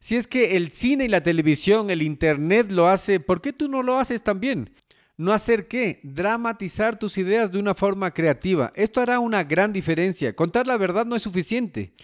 Si 0.00 0.16
es 0.16 0.26
que 0.26 0.56
el 0.56 0.72
cine 0.72 1.04
y 1.04 1.08
la 1.08 1.22
televisión, 1.22 1.90
el 1.90 2.02
internet 2.02 2.70
lo 2.70 2.88
hace, 2.88 3.20
¿por 3.20 3.40
qué 3.40 3.52
tú 3.52 3.68
no 3.68 3.82
lo 3.82 3.98
haces 3.98 4.22
también? 4.22 4.70
No 5.16 5.32
hacer 5.32 5.66
qué? 5.68 6.00
Dramatizar 6.02 6.98
tus 6.98 7.16
ideas 7.16 7.50
de 7.50 7.58
una 7.58 7.74
forma 7.74 8.12
creativa. 8.12 8.72
Esto 8.74 9.00
hará 9.00 9.18
una 9.18 9.44
gran 9.44 9.72
diferencia. 9.72 10.34
Contar 10.34 10.66
la 10.66 10.76
verdad 10.76 11.06
no 11.06 11.16
es 11.16 11.22
suficiente. 11.22 11.94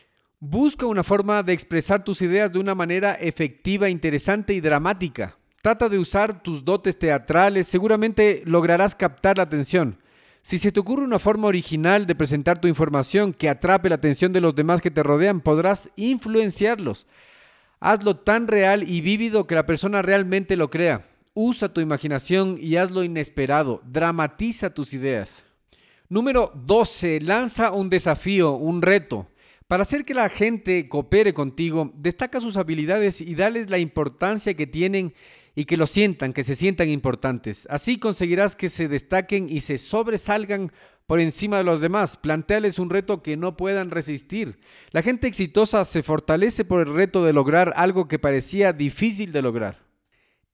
Busca 0.45 0.87
una 0.87 1.05
forma 1.05 1.45
de 1.45 1.53
expresar 1.53 2.03
tus 2.03 2.21
ideas 2.21 2.51
de 2.51 2.59
una 2.59 2.75
manera 2.75 3.13
efectiva, 3.13 3.89
interesante 3.89 4.53
y 4.53 4.61
dramática. 4.61 5.39
Trata 5.63 5.89
de 5.89 6.01
usar 6.01 6.43
tus 6.43 6.65
dotes 6.65 6.99
teatrales, 6.99 7.69
seguramente 7.69 8.43
lograrás 8.45 8.97
captar 8.97 9.37
la 9.37 9.45
atención. 9.45 10.01
Si 10.43 10.59
se 10.59 10.73
te 10.73 10.81
ocurre 10.81 11.05
una 11.05 11.21
forma 11.21 11.47
original 11.47 12.09
de 12.09 12.17
presentar 12.17 12.61
tu 12.61 12.67
información 12.67 13.33
que 13.33 13.49
atrape 13.49 13.89
la 13.89 13.95
atención 13.95 14.33
de 14.33 14.41
los 14.41 14.57
demás 14.57 14.81
que 14.81 14.91
te 14.91 15.05
rodean, 15.05 15.43
podrás 15.43 15.89
influenciarlos. 15.95 17.07
Hazlo 17.79 18.17
tan 18.17 18.49
real 18.49 18.83
y 18.83 19.01
vívido 19.01 19.47
que 19.47 19.55
la 19.55 19.65
persona 19.65 20.03
realmente 20.03 20.57
lo 20.57 20.71
crea. 20.71 21.07
Usa 21.35 21.73
tu 21.73 21.81
imaginación 21.81 22.57
y 22.61 22.79
hazlo 22.79 23.05
inesperado. 23.05 23.81
Dramatiza 23.85 24.75
tus 24.75 24.93
ideas. 24.93 25.45
Número 26.09 26.51
12. 26.57 27.21
Lanza 27.21 27.71
un 27.71 27.89
desafío, 27.89 28.55
un 28.55 28.83
reto. 28.83 29.29
Para 29.73 29.85
hacer 29.85 30.05
que 30.05 30.13
la 30.13 30.29
gente 30.29 30.87
coopere 30.87 31.33
contigo, 31.33 31.93
destaca 31.95 32.41
sus 32.41 32.59
habilidades 32.59 33.23
y 33.23 33.35
dales 33.35 33.71
la 33.71 33.79
importancia 33.79 34.53
que 34.53 34.67
tienen 34.67 35.15
y 35.55 35.65
que 35.65 35.79
lo 35.79 35.87
sientan, 35.87 36.35
que 36.35 36.45
se 36.45 36.57
sientan 36.57 36.91
importantes. 36.91 37.67
Así 37.71 37.97
conseguirás 37.97 38.55
que 38.55 38.69
se 38.69 38.87
destaquen 38.87 39.49
y 39.49 39.63
se 39.63 39.79
sobresalgan 39.79 40.73
por 41.07 41.21
encima 41.21 41.57
de 41.57 41.65
los 41.65 41.81
demás. 41.81 42.19
Planteales 42.19 42.79
un 42.79 42.91
reto 42.91 43.23
que 43.23 43.39
no 43.39 43.57
puedan 43.57 43.91
resistir. 43.91 44.59
La 44.91 45.01
gente 45.01 45.27
exitosa 45.27 45.87
se 45.87 46.03
fortalece 46.03 46.67
por 46.67 46.87
el 46.87 46.95
reto 46.95 47.25
de 47.25 47.33
lograr 47.33 47.73
algo 47.75 48.09
que 48.09 48.19
parecía 48.19 48.75
difícil 48.75 49.33
de 49.33 49.41
lograr. 49.41 49.92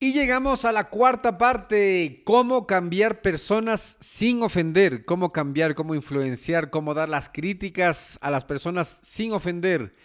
Y 0.00 0.12
llegamos 0.12 0.64
a 0.64 0.71
la 0.71 0.90
cuarta 0.90 1.38
parte, 1.38 2.23
cómo 2.25 2.69
cambiar 2.69 3.21
personas 3.21 3.97
sin 3.99 4.45
ofender, 4.45 5.05
cómo 5.05 5.33
cambiar, 5.33 5.75
cómo 5.75 5.93
influenciar, 5.93 6.71
cómo 6.71 6.95
dar 6.95 7.09
las 7.09 7.28
críticas 7.28 8.17
a 8.21 8.31
las 8.31 8.45
personas 8.45 9.00
sin 9.02 9.33
ofender. 9.33 9.97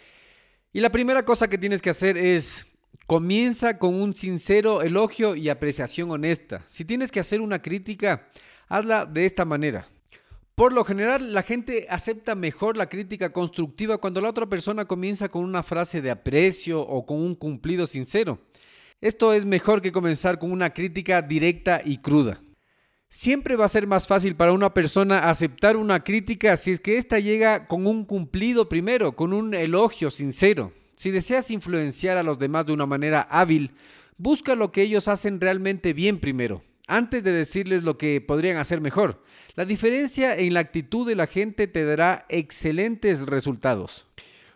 Y 0.72 0.80
la 0.80 0.90
primera 0.90 1.24
cosa 1.24 1.46
que 1.46 1.58
tienes 1.58 1.80
que 1.80 1.90
hacer 1.90 2.16
es 2.16 2.66
comienza 3.06 3.78
con 3.78 3.94
un 3.94 4.14
sincero 4.14 4.82
elogio 4.82 5.36
y 5.36 5.48
apreciación 5.48 6.10
honesta. 6.10 6.64
Si 6.66 6.84
tienes 6.84 7.12
que 7.12 7.20
hacer 7.20 7.40
una 7.40 7.62
crítica, 7.62 8.26
hazla 8.66 9.06
de 9.06 9.26
esta 9.26 9.44
manera. 9.44 9.86
Por 10.56 10.72
lo 10.72 10.82
general, 10.82 11.32
la 11.32 11.44
gente 11.44 11.86
acepta 11.88 12.34
mejor 12.34 12.76
la 12.76 12.88
crítica 12.88 13.32
constructiva 13.32 13.98
cuando 13.98 14.20
la 14.20 14.30
otra 14.30 14.46
persona 14.46 14.86
comienza 14.86 15.28
con 15.28 15.44
una 15.44 15.62
frase 15.62 16.00
de 16.00 16.10
aprecio 16.10 16.80
o 16.80 17.06
con 17.06 17.20
un 17.20 17.36
cumplido 17.36 17.86
sincero. 17.86 18.40
Esto 19.04 19.34
es 19.34 19.44
mejor 19.44 19.82
que 19.82 19.92
comenzar 19.92 20.38
con 20.38 20.50
una 20.50 20.70
crítica 20.70 21.20
directa 21.20 21.82
y 21.84 21.98
cruda. 21.98 22.40
Siempre 23.10 23.54
va 23.54 23.66
a 23.66 23.68
ser 23.68 23.86
más 23.86 24.06
fácil 24.06 24.34
para 24.34 24.52
una 24.52 24.72
persona 24.72 25.28
aceptar 25.28 25.76
una 25.76 26.02
crítica 26.02 26.56
si 26.56 26.70
es 26.70 26.80
que 26.80 26.96
ésta 26.96 27.18
llega 27.18 27.66
con 27.66 27.86
un 27.86 28.06
cumplido 28.06 28.66
primero, 28.66 29.14
con 29.14 29.34
un 29.34 29.52
elogio 29.52 30.10
sincero. 30.10 30.72
Si 30.96 31.10
deseas 31.10 31.50
influenciar 31.50 32.16
a 32.16 32.22
los 32.22 32.38
demás 32.38 32.64
de 32.64 32.72
una 32.72 32.86
manera 32.86 33.20
hábil, 33.30 33.72
busca 34.16 34.54
lo 34.54 34.72
que 34.72 34.80
ellos 34.80 35.06
hacen 35.06 35.38
realmente 35.38 35.92
bien 35.92 36.18
primero 36.18 36.62
antes 36.86 37.22
de 37.24 37.32
decirles 37.32 37.82
lo 37.82 37.98
que 37.98 38.22
podrían 38.22 38.56
hacer 38.56 38.80
mejor. 38.80 39.22
La 39.54 39.66
diferencia 39.66 40.34
en 40.34 40.54
la 40.54 40.60
actitud 40.60 41.06
de 41.06 41.14
la 41.14 41.26
gente 41.26 41.66
te 41.66 41.84
dará 41.84 42.24
excelentes 42.30 43.26
resultados. 43.26 44.06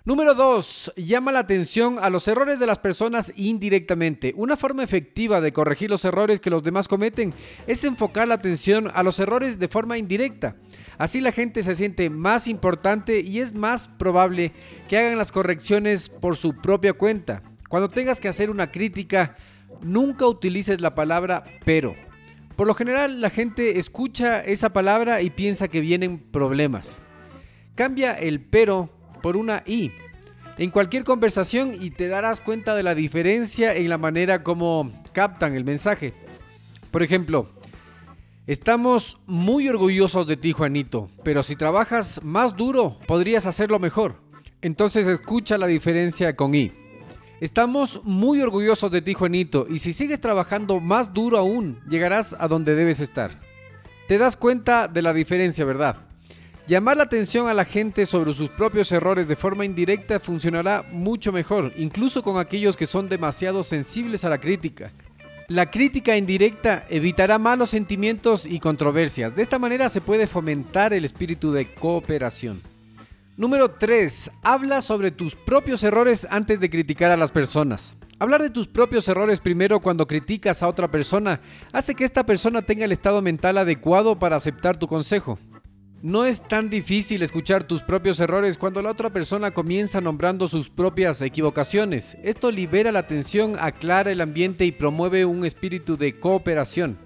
Número 0.08 0.32
2. 0.32 0.94
Llama 0.96 1.32
la 1.32 1.40
atención 1.40 1.98
a 2.00 2.08
los 2.08 2.26
errores 2.28 2.58
de 2.58 2.66
las 2.66 2.78
personas 2.78 3.30
indirectamente. 3.36 4.32
Una 4.38 4.56
forma 4.56 4.82
efectiva 4.82 5.42
de 5.42 5.52
corregir 5.52 5.90
los 5.90 6.02
errores 6.06 6.40
que 6.40 6.48
los 6.48 6.62
demás 6.62 6.88
cometen 6.88 7.34
es 7.66 7.84
enfocar 7.84 8.26
la 8.26 8.36
atención 8.36 8.90
a 8.94 9.02
los 9.02 9.18
errores 9.18 9.58
de 9.58 9.68
forma 9.68 9.98
indirecta. 9.98 10.56
Así 10.96 11.20
la 11.20 11.30
gente 11.30 11.62
se 11.62 11.74
siente 11.74 12.08
más 12.08 12.48
importante 12.48 13.20
y 13.20 13.40
es 13.40 13.52
más 13.52 13.88
probable 13.88 14.52
que 14.88 14.96
hagan 14.96 15.18
las 15.18 15.30
correcciones 15.30 16.08
por 16.08 16.38
su 16.38 16.56
propia 16.56 16.94
cuenta. 16.94 17.42
Cuando 17.68 17.90
tengas 17.90 18.18
que 18.18 18.28
hacer 18.28 18.48
una 18.48 18.70
crítica, 18.70 19.36
nunca 19.82 20.26
utilices 20.26 20.80
la 20.80 20.94
palabra 20.94 21.44
pero 21.66 21.94
por 22.56 22.66
lo 22.66 22.72
general 22.72 23.20
la 23.20 23.28
gente 23.28 23.78
escucha 23.78 24.40
esa 24.40 24.72
palabra 24.72 25.20
y 25.20 25.28
piensa 25.28 25.68
que 25.68 25.82
vienen 25.82 26.18
problemas. 26.18 26.98
Cambia 27.74 28.14
el 28.14 28.40
pero 28.40 28.98
una 29.37 29.62
i 29.66 29.92
en 30.58 30.70
cualquier 30.70 31.04
conversación 31.04 31.76
y 31.80 31.90
te 31.90 32.08
darás 32.08 32.40
cuenta 32.40 32.75
de 32.75 32.82
la 32.82 32.94
diferencia 32.94 33.75
en 33.75 33.88
la 33.88 33.99
manera 33.99 34.42
como 34.42 34.92
captan 35.12 35.54
el 35.54 35.64
mensaje. 35.64 36.14
Por 36.90 37.02
ejemplo, 37.02 37.49
estamos 38.47 39.18
muy 39.26 39.68
orgullosos 39.68 40.26
de 40.26 40.37
ti 40.37 40.52
Juanito, 40.52 41.11
pero 41.23 41.42
si 41.44 41.54
trabajas 41.54 42.20
más 42.25 42.56
duro 42.56 42.99
podrías 43.06 43.47
hacerlo 43.47 43.78
mejor. 43.78 44.16
Entonces 44.61 45.06
escucha 45.06 45.58
la 45.58 45.68
diferencia 45.68 46.35
con 46.35 46.54
i. 46.54 46.73
Estamos 47.40 48.00
muy 48.02 48.40
orgullosos 48.40 48.90
de 48.90 49.00
ti, 49.00 49.14
Juanito, 49.14 49.68
y 49.70 49.78
si 49.78 49.92
sigues 49.92 50.20
trabajando 50.20 50.80
más 50.80 51.14
duro 51.14 51.38
aún, 51.38 51.78
llegarás 51.88 52.35
a 52.37 52.49
donde 52.49 52.75
debes 52.75 52.99
estar. 52.99 53.40
Te 54.08 54.18
das 54.18 54.35
cuenta 54.35 54.88
de 54.88 55.02
la 55.02 55.12
diferencia, 55.12 55.64
¿verdad? 55.64 56.07
Llamar 56.68 56.98
la 56.98 57.04
atención 57.04 57.48
a 57.48 57.54
la 57.54 57.64
gente 57.64 58.04
sobre 58.04 58.34
sus 58.34 58.50
propios 58.50 58.92
errores 58.92 59.26
de 59.26 59.37
forma 59.37 59.64
indirecta 59.64 60.20
funcionará 60.20 60.84
mucho 60.92 61.32
mejor, 61.32 61.72
incluso 61.78 62.22
con 62.22 62.37
aquellos 62.37 62.76
que 62.76 62.84
son 62.84 63.08
demasiado 63.08 63.62
sensibles 63.62 64.22
a 64.26 64.28
la 64.28 64.37
crítica. 64.37 64.92
La 65.46 65.70
crítica 65.70 66.14
indirecta 66.14 66.84
evitará 66.90 67.38
malos 67.38 67.70
sentimientos 67.70 68.44
y 68.44 68.60
controversias. 68.60 69.34
De 69.34 69.40
esta 69.40 69.58
manera 69.58 69.88
se 69.88 70.02
puede 70.02 70.26
fomentar 70.26 70.92
el 70.92 71.06
espíritu 71.06 71.52
de 71.52 71.72
cooperación. 71.72 72.60
Número 73.38 73.70
3. 73.70 74.30
Habla 74.42 74.82
sobre 74.82 75.10
tus 75.10 75.34
propios 75.34 75.82
errores 75.82 76.28
antes 76.30 76.60
de 76.60 76.68
criticar 76.68 77.10
a 77.10 77.16
las 77.16 77.32
personas. 77.32 77.94
Hablar 78.18 78.42
de 78.42 78.50
tus 78.50 78.68
propios 78.68 79.08
errores 79.08 79.40
primero 79.40 79.80
cuando 79.80 80.06
criticas 80.06 80.62
a 80.62 80.68
otra 80.68 80.90
persona 80.90 81.40
hace 81.72 81.94
que 81.94 82.04
esta 82.04 82.26
persona 82.26 82.60
tenga 82.60 82.84
el 82.84 82.92
estado 82.92 83.22
mental 83.22 83.56
adecuado 83.56 84.18
para 84.18 84.37
aceptar 84.37 84.76
tu 84.76 84.87
consejo. 84.87 85.38
No 86.00 86.25
es 86.25 86.47
tan 86.47 86.71
difícil 86.71 87.23
escuchar 87.23 87.64
tus 87.64 87.83
propios 87.83 88.21
errores 88.21 88.57
cuando 88.57 88.81
la 88.81 88.90
otra 88.93 89.11
persona 89.11 89.50
comienza 89.50 90.00
nombrando 90.00 90.47
sus 90.47 90.71
propias 90.71 91.21
equivocaciones. 91.23 92.17
Esto 92.23 92.52
libera 92.52 92.93
la 92.93 93.09
tensión, 93.09 93.57
aclara 93.59 94.12
el 94.12 94.21
ambiente 94.21 94.64
y 94.64 94.71
promueve 94.71 95.25
un 95.25 95.45
espíritu 95.45 95.97
de 95.97 96.21
cooperación. 96.21 96.99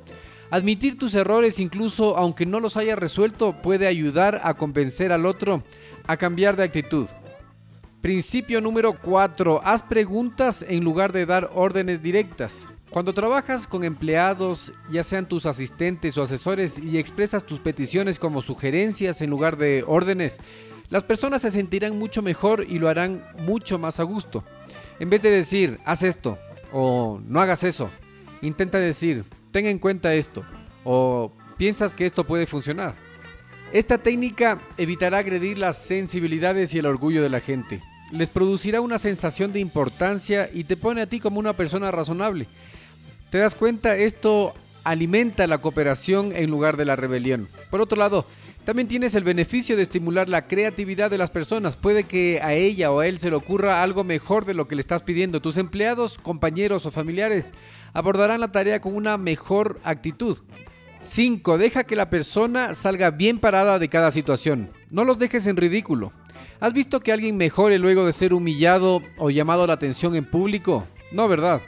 Admitir 0.51 0.99
tus 0.99 1.15
errores 1.15 1.59
incluso 1.59 2.19
aunque 2.19 2.45
no 2.45 2.61
los 2.61 2.77
hayas 2.77 2.99
resuelto 2.99 3.63
puede 3.63 3.87
ayudar 3.87 4.43
a 4.45 4.53
convencer 4.53 5.11
al 5.11 5.25
otro 5.25 5.63
a 6.07 6.19
cambiar 6.19 6.57
de 6.57 6.65
actitud. 6.65 7.09
Principio 8.03 8.61
número 8.61 9.01
4. 9.01 9.63
Haz 9.65 9.83
preguntas 9.85 10.67
en 10.69 10.85
lugar 10.85 11.13
de 11.13 11.25
dar 11.25 11.51
órdenes 11.55 12.03
directas. 12.03 12.67
Cuando 12.93 13.15
trabajas 13.15 13.67
con 13.67 13.85
empleados, 13.85 14.71
ya 14.91 15.03
sean 15.03 15.27
tus 15.27 15.47
asistentes 15.47 16.19
o 16.19 16.23
asesores, 16.23 16.79
y 16.79 16.99
expresas 16.99 17.43
tus 17.43 17.59
peticiones 17.59 18.19
como 18.19 18.43
sugerencias 18.43 19.23
en 19.23 19.31
lugar 19.31 19.57
de 19.57 19.83
órdenes, 19.87 20.39
las 20.91 21.03
personas 21.03 21.41
se 21.41 21.51
sentirán 21.51 21.99
mucho 21.99 22.21
mejor 22.21 22.67
y 22.69 22.79
lo 22.79 22.91
harán 22.91 23.25
mucho 23.39 23.79
más 23.79 23.99
a 23.99 24.03
gusto. 24.03 24.45
En 25.01 25.09
vez 25.09 25.23
de 25.23 25.31
decir, 25.31 25.81
haz 25.87 26.03
esto 26.03 26.39
o 26.71 27.19
no 27.27 27.41
hagas 27.41 27.65
eso, 27.65 27.89
intenta 28.43 28.77
decir, 28.77 29.25
ten 29.53 29.65
en 29.65 29.79
cuenta 29.79 30.13
esto 30.13 30.45
o 30.85 31.33
piensas 31.57 31.95
que 31.95 32.05
esto 32.05 32.25
puede 32.25 32.45
funcionar. 32.45 32.95
Esta 33.73 33.97
técnica 33.97 34.61
evitará 34.77 35.17
agredir 35.17 35.57
las 35.57 35.79
sensibilidades 35.79 36.75
y 36.75 36.79
el 36.79 36.85
orgullo 36.85 37.23
de 37.23 37.31
la 37.31 37.41
gente. 37.41 37.83
Les 38.11 38.29
producirá 38.29 38.83
una 38.83 38.99
sensación 38.99 39.51
de 39.55 39.61
importancia 39.61 40.51
y 40.53 40.65
te 40.65 40.77
pone 40.77 41.01
a 41.01 41.07
ti 41.07 41.21
como 41.21 41.41
una 41.41 41.57
persona 41.57 41.91
razonable. 41.91 42.49
¿Te 43.33 43.39
das 43.39 43.55
cuenta? 43.55 43.97
Esto 43.97 44.53
alimenta 44.85 45.47
la 45.47 45.57
cooperación 45.57 46.37
en 46.37 46.51
lugar 46.51 46.77
de 46.77 46.85
la 46.85 46.97
rebelión. 46.97 47.49
Por 47.71 47.81
otro 47.81 47.97
lado, 47.97 48.27
también 48.67 48.89
tienes 48.89 49.15
el 49.15 49.25
beneficio 49.25 49.75
de 49.75 49.85
estimular 49.85 50.29
la 50.29 50.47
creatividad 50.47 51.11
de 51.11 51.17
las 51.17 51.31
personas. 51.31 51.79
Puede 51.79 52.05
que 52.05 52.41
a 52.43 52.53
ella 52.53 52.93
o 52.93 53.01
a 53.01 53.07
él 53.07 53.21
se 53.21 53.31
le 53.31 53.37
ocurra 53.37 53.83
algo 53.83 54.05
mejor 54.05 54.45
de 54.45 54.53
lo 54.53 54.69
que 54.69 54.75
le 54.75 54.83
estás 54.83 55.03
pidiendo. 55.03 55.41
Tus 55.41 55.57
empleados, 55.57 56.19
compañeros 56.19 56.85
o 56.85 56.91
familiares 56.91 57.55
abordarán 57.95 58.39
la 58.39 58.53
tarea 58.53 58.83
con 58.83 58.95
una 58.95 59.17
mejor 59.17 59.81
actitud. 59.83 60.37
5. 61.01 61.57
Deja 61.57 61.85
que 61.85 61.97
la 61.97 62.11
persona 62.11 62.75
salga 62.75 63.11
bien 63.13 63.39
parada 63.39 63.79
de 63.79 63.89
cada 63.89 64.11
situación. 64.11 64.73
No 64.91 65.05
los 65.05 65.19
dejes 65.19 65.47
en 65.47 65.57
ridículo. 65.57 66.13
¿Has 66.61 66.75
visto 66.75 67.01
que 67.01 67.13
alguien 67.13 67.39
mejore 67.39 67.79
luego 67.79 68.05
de 68.05 68.13
ser 68.13 68.35
humillado 68.35 69.01
o 69.17 69.31
llamado 69.31 69.67
la 69.67 69.73
atención 69.73 70.17
en 70.17 70.27
público? 70.27 70.87
No, 71.13 71.29
¿verdad? 71.29 71.63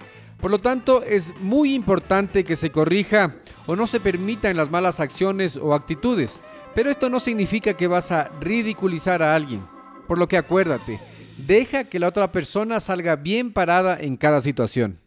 Por 0.44 0.50
lo 0.50 0.58
tanto, 0.58 1.02
es 1.02 1.34
muy 1.40 1.72
importante 1.72 2.44
que 2.44 2.54
se 2.54 2.70
corrija 2.70 3.36
o 3.64 3.76
no 3.76 3.86
se 3.86 3.98
permitan 3.98 4.58
las 4.58 4.70
malas 4.70 5.00
acciones 5.00 5.56
o 5.56 5.72
actitudes. 5.72 6.36
Pero 6.74 6.90
esto 6.90 7.08
no 7.08 7.18
significa 7.18 7.72
que 7.72 7.86
vas 7.86 8.12
a 8.12 8.28
ridiculizar 8.42 9.22
a 9.22 9.34
alguien. 9.34 9.62
Por 10.06 10.18
lo 10.18 10.28
que 10.28 10.36
acuérdate, 10.36 11.00
deja 11.38 11.84
que 11.84 11.98
la 11.98 12.08
otra 12.08 12.30
persona 12.30 12.78
salga 12.78 13.16
bien 13.16 13.54
parada 13.54 13.96
en 13.98 14.18
cada 14.18 14.42
situación. 14.42 15.00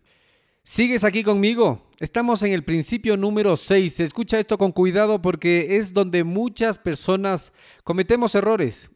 ¿Sigues 0.63 1.03
aquí 1.03 1.21
conmigo? 1.21 1.87
Estamos 1.99 2.41
en 2.41 2.51
el 2.51 2.63
principio 2.63 3.15
número 3.15 3.57
6. 3.57 3.99
Escucha 3.99 4.39
esto 4.39 4.57
con 4.57 4.71
cuidado 4.71 5.21
porque 5.21 5.77
es 5.77 5.93
donde 5.93 6.23
muchas 6.23 6.79
personas 6.79 7.53
cometemos 7.83 8.33
errores. 8.33 8.89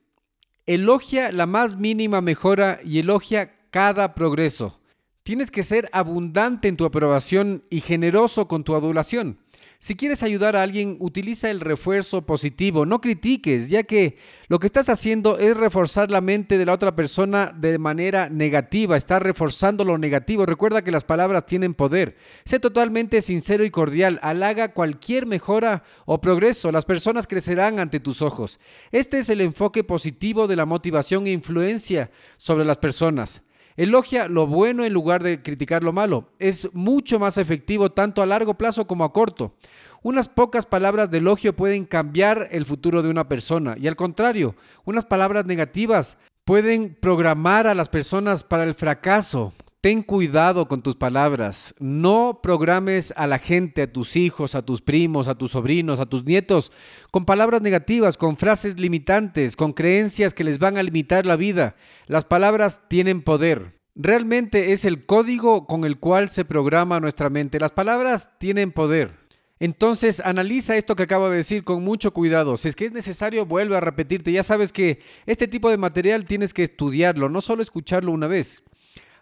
Elogia 0.66 1.32
la 1.32 1.46
más 1.46 1.78
mínima 1.78 2.20
mejora 2.20 2.80
y 2.84 2.98
elogia 2.98 3.54
cada 3.70 4.16
progreso. 4.16 4.81
Tienes 5.24 5.52
que 5.52 5.62
ser 5.62 5.88
abundante 5.92 6.68
en 6.68 6.78
tu 6.78 6.86
aprobación 6.86 7.64
y 7.70 7.82
generoso 7.82 8.48
con 8.48 8.64
tu 8.64 8.76
adulación. 8.76 9.38
Si 9.78 9.96
quieres 9.96 10.22
ayudar 10.22 10.56
a 10.56 10.62
alguien, 10.62 10.98
utiliza 11.00 11.50
el 11.50 11.60
refuerzo 11.60 12.24
positivo, 12.24 12.86
no 12.86 13.02
critiques, 13.02 13.70
ya 13.70 13.84
que 13.84 14.18
lo 14.48 14.60
que 14.60 14.68
estás 14.68 14.90
haciendo 14.90 15.40
es 15.40 15.58
reforzar 15.58 16.12
la 16.12 16.22
mente 16.22 16.60
de 16.60 16.66
la 16.66 16.74
otra 16.74 16.96
persona 16.96 17.52
de 17.56 17.80
manera 17.80 18.30
negativa, 18.30 18.98
estás 18.98 19.24
reforzando 19.24 19.84
lo 19.84 19.98
negativo. 19.98 20.46
Recuerda 20.46 20.84
que 20.84 20.92
las 20.92 21.04
palabras 21.04 21.48
tienen 21.48 21.74
poder. 21.74 22.16
Sé 22.46 22.60
totalmente 22.60 23.22
sincero 23.22 23.64
y 23.64 23.72
cordial, 23.72 24.20
halaga 24.22 24.74
cualquier 24.74 25.26
mejora 25.26 25.84
o 26.06 26.22
progreso, 26.22 26.72
las 26.72 26.86
personas 26.86 27.26
crecerán 27.26 27.80
ante 27.80 28.00
tus 28.00 28.22
ojos. 28.22 28.60
Este 28.92 29.18
es 29.18 29.30
el 29.30 29.42
enfoque 29.42 29.84
positivo 29.84 30.48
de 30.48 30.58
la 30.58 30.66
motivación 30.66 31.26
e 31.26 31.32
influencia 31.32 32.12
sobre 32.38 32.66
las 32.66 32.78
personas. 32.78 33.42
Elogia 33.78 34.28
lo 34.28 34.48
bueno 34.48 34.84
en 34.84 34.94
lugar 34.94 35.24
de 35.24 35.42
criticar 35.42 35.84
lo 35.84 35.94
malo. 35.94 36.30
Es 36.40 36.70
mucho 36.74 37.20
más 37.20 37.38
efectivo 37.38 37.92
tanto 37.92 38.22
a 38.22 38.26
largo 38.26 38.56
plazo 38.56 38.88
como 38.88 39.04
a 39.04 39.14
corto. 39.14 39.56
Unas 40.04 40.30
pocas 40.30 40.66
palabras 40.66 41.12
de 41.12 41.20
elogio 41.20 41.56
pueden 41.56 41.86
cambiar 41.86 42.48
el 42.52 42.66
futuro 42.66 43.02
de 43.02 43.10
una 43.10 43.28
persona 43.28 43.76
y 43.80 43.88
al 43.88 43.96
contrario, 43.96 44.56
unas 44.84 45.06
palabras 45.06 45.46
negativas 45.46 46.18
pueden 46.44 46.98
programar 47.00 47.68
a 47.68 47.76
las 47.76 47.90
personas 47.90 48.44
para 48.44 48.64
el 48.64 48.74
fracaso. 48.74 49.54
Ten 49.82 50.04
cuidado 50.04 50.68
con 50.68 50.84
tus 50.84 50.96
palabras. 50.96 51.74
No 51.80 52.40
programes 52.44 53.12
a 53.18 53.26
la 53.26 53.40
gente, 53.40 53.82
a 53.82 53.92
tus 53.92 54.16
hijos, 54.16 54.54
a 54.54 54.62
tus 54.62 54.80
primos, 54.80 55.28
a 55.28 55.34
tus 55.34 55.54
sobrinos, 55.54 56.00
a 56.00 56.06
tus 56.06 56.24
nietos, 56.24 56.72
con 57.10 57.26
palabras 57.26 57.64
negativas, 57.64 58.16
con 58.16 58.38
frases 58.38 58.80
limitantes, 58.80 59.56
con 59.56 59.74
creencias 59.74 60.36
que 60.36 60.44
les 60.44 60.60
van 60.60 60.78
a 60.78 60.84
limitar 60.84 61.26
la 61.26 61.36
vida. 61.36 61.76
Las 62.06 62.26
palabras 62.26 62.84
tienen 62.90 63.24
poder. 63.24 63.74
Realmente 63.96 64.72
es 64.72 64.86
el 64.86 65.08
código 65.08 65.66
con 65.66 65.84
el 65.84 65.98
cual 65.98 66.30
se 66.30 66.46
programa 66.46 67.00
nuestra 67.00 67.32
mente. 67.32 67.60
Las 67.60 67.72
palabras 67.72 68.30
tienen 68.38 68.72
poder. 68.72 69.18
Entonces, 69.60 70.20
analiza 70.20 70.78
esto 70.78 70.96
que 70.96 71.04
acabo 71.04 71.32
de 71.32 71.38
decir 71.38 71.64
con 71.64 71.84
mucho 71.84 72.14
cuidado. 72.14 72.56
Si 72.56 72.68
es 72.68 72.76
que 72.76 72.86
es 72.86 72.92
necesario, 72.92 73.48
vuelve 73.48 73.76
a 73.76 73.80
repetirte. 73.80 74.32
Ya 74.32 74.44
sabes 74.44 74.72
que 74.72 75.00
este 75.26 75.48
tipo 75.48 75.72
de 75.72 75.78
material 75.78 76.26
tienes 76.26 76.54
que 76.54 76.66
estudiarlo, 76.66 77.30
no 77.30 77.42
solo 77.42 77.64
escucharlo 77.64 78.12
una 78.12 78.28
vez. 78.28 78.62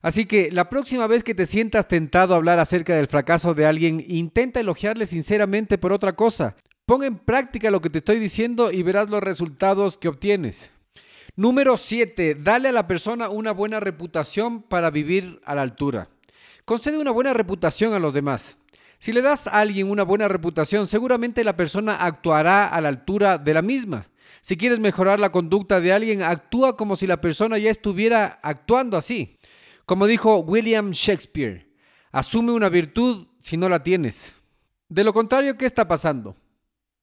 Así 0.01 0.25
que 0.25 0.49
la 0.51 0.69
próxima 0.69 1.07
vez 1.07 1.23
que 1.23 1.35
te 1.35 1.45
sientas 1.45 1.87
tentado 1.87 2.33
a 2.33 2.37
hablar 2.37 2.59
acerca 2.59 2.95
del 2.95 3.07
fracaso 3.07 3.53
de 3.53 3.65
alguien, 3.65 4.03
intenta 4.07 4.59
elogiarle 4.59 5.05
sinceramente 5.05 5.77
por 5.77 5.91
otra 5.91 6.15
cosa. 6.15 6.55
Pon 6.85 7.03
en 7.03 7.17
práctica 7.17 7.69
lo 7.69 7.81
que 7.81 7.89
te 7.89 7.99
estoy 7.99 8.17
diciendo 8.17 8.71
y 8.71 8.81
verás 8.81 9.09
los 9.09 9.21
resultados 9.21 9.97
que 9.97 10.07
obtienes. 10.07 10.71
Número 11.35 11.77
7. 11.77 12.35
Dale 12.35 12.69
a 12.69 12.71
la 12.71 12.87
persona 12.87 13.29
una 13.29 13.51
buena 13.51 13.79
reputación 13.79 14.61
para 14.61 14.89
vivir 14.89 15.39
a 15.45 15.55
la 15.55 15.61
altura. 15.61 16.09
Concede 16.65 16.97
una 16.97 17.11
buena 17.11 17.33
reputación 17.33 17.93
a 17.93 17.99
los 17.99 18.13
demás. 18.13 18.57
Si 18.99 19.11
le 19.11 19.21
das 19.21 19.47
a 19.47 19.59
alguien 19.59 19.89
una 19.89 20.03
buena 20.03 20.27
reputación, 20.27 20.87
seguramente 20.87 21.43
la 21.43 21.55
persona 21.55 21.95
actuará 21.95 22.67
a 22.67 22.81
la 22.81 22.89
altura 22.89 23.37
de 23.37 23.53
la 23.53 23.61
misma. 23.61 24.07
Si 24.41 24.57
quieres 24.57 24.79
mejorar 24.79 25.19
la 25.19 25.31
conducta 25.31 25.79
de 25.79 25.93
alguien, 25.93 26.21
actúa 26.21 26.75
como 26.75 26.95
si 26.95 27.07
la 27.07 27.21
persona 27.21 27.57
ya 27.57 27.71
estuviera 27.71 28.39
actuando 28.41 28.97
así. 28.97 29.37
Como 29.89 30.05
dijo 30.05 30.37
William 30.41 30.91
Shakespeare, 30.91 31.67
asume 32.11 32.51
una 32.51 32.69
virtud 32.69 33.25
si 33.39 33.57
no 33.57 33.67
la 33.67 33.81
tienes. 33.81 34.31
De 34.87 35.03
lo 35.03 35.13
contrario, 35.13 35.57
¿qué 35.57 35.65
está 35.65 35.87
pasando? 35.87 36.35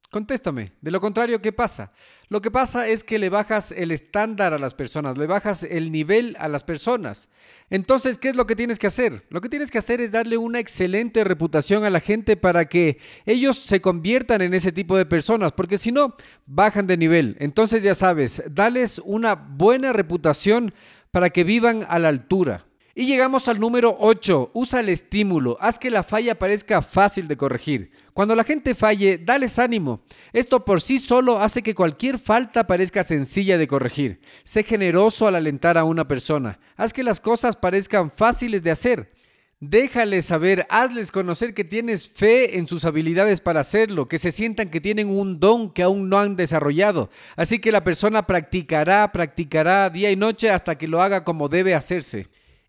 Contéstame, 0.09 0.71
de 0.81 0.93
lo 0.93 1.01
contrario, 1.01 1.43
¿qué 1.43 1.51
pasa? 1.51 1.91
Lo 2.29 2.41
que 2.41 2.53
pasa 2.53 2.87
es 2.87 3.03
que 3.03 3.19
le 3.19 3.29
bajas 3.29 3.73
el 3.73 3.91
estándar 3.91 4.55
a 4.55 4.59
las 4.61 4.75
personas, 4.75 5.19
le 5.19 5.27
bajas 5.27 5.65
el 5.65 5.91
nivel 5.91 6.37
a 6.39 6.47
las 6.47 6.63
personas. 6.63 7.29
Entonces, 7.71 8.19
¿qué 8.19 8.29
es 8.29 8.37
lo 8.37 8.47
que 8.47 8.55
tienes 8.55 8.79
que 8.79 8.87
hacer? 8.87 9.27
Lo 9.31 9.41
que 9.41 9.49
tienes 9.49 9.73
que 9.73 9.79
hacer 9.79 10.01
es 10.01 10.13
darle 10.13 10.37
una 10.37 10.61
excelente 10.61 11.25
reputación 11.25 11.83
a 11.83 11.91
la 11.91 11.99
gente 11.99 12.37
para 12.37 12.67
que 12.67 12.99
ellos 13.25 13.59
se 13.59 13.81
conviertan 13.81 14.43
en 14.43 14.55
ese 14.55 14.71
tipo 14.71 14.97
de 14.97 15.07
personas, 15.07 15.51
porque 15.51 15.77
si 15.77 15.91
no, 15.91 16.15
bajan 16.47 16.87
de 16.87 16.97
nivel. 16.97 17.37
Entonces, 17.41 17.83
ya 17.83 17.97
sabes, 17.97 18.45
dales 18.49 19.01
una 19.05 19.35
buena 19.35 19.93
reputación 19.93 20.73
para 21.11 21.31
que 21.31 21.43
vivan 21.43 21.85
a 21.89 21.99
la 21.99 22.11
altura. 22.11 22.66
Y 22.99 23.05
llegamos 23.07 23.47
al 23.47 23.61
número 23.61 23.95
8. 24.01 24.53
Usa 24.55 24.81
el 24.81 24.89
estímulo. 24.89 25.59
Haz 25.61 25.79
que 25.79 25.91
la 25.91 26.03
falla 26.03 26.39
parezca 26.39 26.81
fácil 26.81 27.29
de 27.29 27.37
corregir. 27.37 27.91
Cuando 28.15 28.35
la 28.35 28.43
gente 28.43 28.75
falle, 28.75 29.19
dales 29.19 29.59
ánimo. 29.59 30.01
Esto 30.33 30.65
por 30.65 30.81
sí 30.81 30.99
solo 30.99 31.39
hace 31.39 31.63
que 31.63 31.75
cualquier 31.75 32.19
falta 32.19 32.67
parezca 32.67 33.03
sencilla 33.03 33.59
de 33.59 33.69
corregir. 33.69 34.21
Sé 34.45 34.63
generoso 34.63 35.29
al 35.29 35.35
alentar 35.35 35.77
a 35.77 35.85
una 35.85 36.09
persona. 36.09 36.59
Haz 36.75 36.95
que 36.95 37.03
las 37.03 37.21
cosas 37.21 37.55
parezcan 37.55 38.11
fáciles 38.17 38.63
de 38.63 38.71
hacer. 38.71 39.13
Déjales 39.61 40.25
saber, 40.25 40.67
hazles 40.71 41.13
conocer 41.13 41.53
que 41.53 41.65
tienes 41.65 42.09
fe 42.09 42.57
en 42.57 42.67
sus 42.67 42.87
habilidades 42.87 43.43
para 43.43 43.61
hacerlo, 43.61 44.09
que 44.09 44.19
se 44.19 44.33
sientan 44.33 44.71
que 44.71 44.81
tienen 44.81 45.11
un 45.11 45.39
don 45.39 45.71
que 45.71 45.83
aún 45.83 46.09
no 46.09 46.19
han 46.19 46.35
desarrollado. 46.35 47.11
Así 47.37 47.59
que 47.59 47.73
la 47.73 47.85
persona 47.85 48.27
practicará, 48.27 49.13
practicará 49.13 49.91
día 49.91 50.11
y 50.11 50.17
noche 50.17 50.49
hasta 50.49 50.79
que 50.79 50.89
lo 50.89 51.03
haga 51.03 51.25
como 51.25 51.51
debe 51.51 51.75
hacerse. 51.75 52.29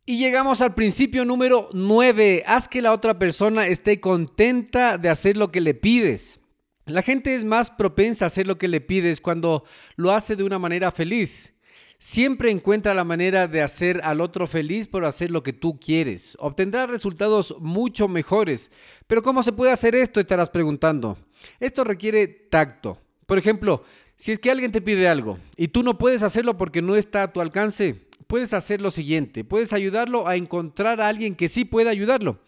Y 0.09 0.19
llegamos 0.19 0.61
al 0.61 0.73
principio 0.73 1.25
número 1.25 1.67
9. 1.73 2.45
Haz 2.47 2.69
que 2.69 2.81
la 2.81 2.93
otra 2.93 3.19
persona 3.19 3.67
esté 3.67 3.99
contenta 3.99 4.97
de 4.97 5.09
hacer 5.09 5.35
lo 5.35 5.51
que 5.51 5.59
le 5.59 5.73
pides. 5.73 6.39
La 6.85 7.01
gente 7.01 7.35
es 7.35 7.43
más 7.43 7.71
propensa 7.71 8.23
a 8.23 8.27
hacer 8.27 8.47
lo 8.47 8.57
que 8.57 8.69
le 8.69 8.79
pides 8.79 9.19
cuando 9.19 9.65
lo 9.97 10.13
hace 10.13 10.37
de 10.37 10.45
una 10.45 10.59
manera 10.59 10.91
feliz. 10.91 11.53
Siempre 11.99 12.51
encuentra 12.51 12.93
la 12.93 13.03
manera 13.03 13.49
de 13.49 13.61
hacer 13.61 13.99
al 14.01 14.21
otro 14.21 14.47
feliz 14.47 14.87
por 14.87 15.03
hacer 15.03 15.29
lo 15.29 15.43
que 15.43 15.51
tú 15.51 15.77
quieres. 15.77 16.37
Obtendrá 16.39 16.87
resultados 16.87 17.53
mucho 17.59 18.07
mejores. 18.07 18.71
Pero 19.07 19.21
¿cómo 19.21 19.43
se 19.43 19.51
puede 19.51 19.73
hacer 19.73 19.93
esto? 19.93 20.21
Estarás 20.21 20.49
preguntando. 20.49 21.17
Esto 21.59 21.83
requiere 21.83 22.27
tacto. 22.27 22.97
Por 23.25 23.37
ejemplo, 23.37 23.83
si 24.15 24.31
es 24.31 24.39
que 24.39 24.51
alguien 24.51 24.71
te 24.71 24.81
pide 24.81 25.09
algo 25.09 25.37
y 25.57 25.67
tú 25.67 25.83
no 25.83 25.97
puedes 25.97 26.23
hacerlo 26.23 26.55
porque 26.55 26.81
no 26.81 26.95
está 26.95 27.23
a 27.23 27.33
tu 27.33 27.41
alcance, 27.41 28.06
puedes 28.27 28.53
hacer 28.53 28.81
lo 28.81 28.91
siguiente, 28.91 29.43
puedes 29.43 29.73
ayudarlo 29.73 30.27
a 30.27 30.35
encontrar 30.35 31.01
a 31.01 31.07
alguien 31.07 31.35
que 31.35 31.49
sí 31.49 31.65
pueda 31.65 31.89
ayudarlo. 31.89 32.39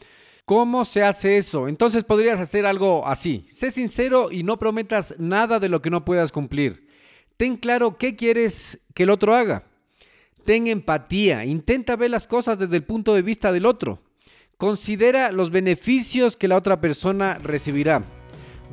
¿Cómo 0.46 0.84
se 0.84 1.04
hace 1.04 1.38
eso? 1.38 1.68
Entonces 1.68 2.04
podrías 2.04 2.40
hacer 2.40 2.66
algo 2.66 3.06
así. 3.06 3.46
Sé 3.52 3.70
sincero 3.70 4.30
y 4.32 4.42
no 4.44 4.58
prometas 4.58 5.14
nada 5.20 5.60
de 5.60 5.70
lo 5.70 5.82
que 5.82 5.92
no 5.92 6.04
puedas 6.04 6.32
cumplir. 6.32 6.88
Ten 7.38 7.56
claro 7.56 7.98
qué 7.98 8.16
quieres 8.16 8.80
que 8.96 9.04
el 9.04 9.12
otro 9.12 9.36
haga. 9.36 9.64
Ten 10.46 10.66
empatía. 10.66 11.46
Intenta 11.46 11.96
ver 11.96 12.10
las 12.10 12.26
cosas 12.26 12.58
desde 12.58 12.78
el 12.78 12.84
punto 12.84 13.14
de 13.14 13.22
vista 13.22 13.52
del 13.52 13.68
otro. 13.68 14.02
Considera 14.58 15.32
los 15.32 15.52
beneficios 15.52 16.36
que 16.36 16.48
la 16.48 16.58
otra 16.58 16.82
persona 16.82 17.36
recibirá. 17.36 18.04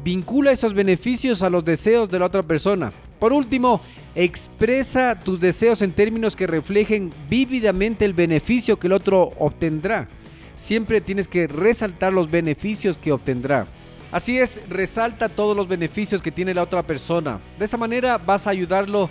Vincula 0.03 0.53
esos 0.53 0.73
beneficios 0.73 1.42
a 1.42 1.51
los 1.51 1.64
deseos 1.64 2.09
de 2.09 2.19
la 2.19 2.25
otra 2.25 2.42
persona. 2.42 2.92
Por 3.18 3.33
último, 3.33 3.81
expresa 4.14 5.18
tus 5.18 5.40
deseos 5.40 5.83
en 5.83 5.92
términos 5.92 6.37
que 6.37 6.46
reflejen 6.46 7.11
vívidamente 7.29 8.05
el 8.05 8.12
beneficio 8.12 8.79
que 8.79 8.87
el 8.87 8.92
otro 8.92 9.33
obtendrá. 9.38 10.09
Siempre 10.57 11.00
tienes 11.00 11.29
que 11.29 11.46
resaltar 11.46 12.12
los 12.12 12.31
beneficios 12.31 12.96
que 12.96 13.12
obtendrá. 13.12 13.66
Así 14.12 14.38
es, 14.38 14.61
resalta 14.68 15.29
todos 15.29 15.57
los 15.57 15.68
beneficios 15.68 16.22
que 16.22 16.31
tiene 16.31 16.55
la 16.55 16.62
otra 16.62 16.83
persona. 16.83 17.40
De 17.59 17.64
esa 17.64 17.76
manera 17.76 18.18
vas 18.18 18.46
a 18.46 18.50
ayudarlo 18.50 19.05
a 19.05 19.09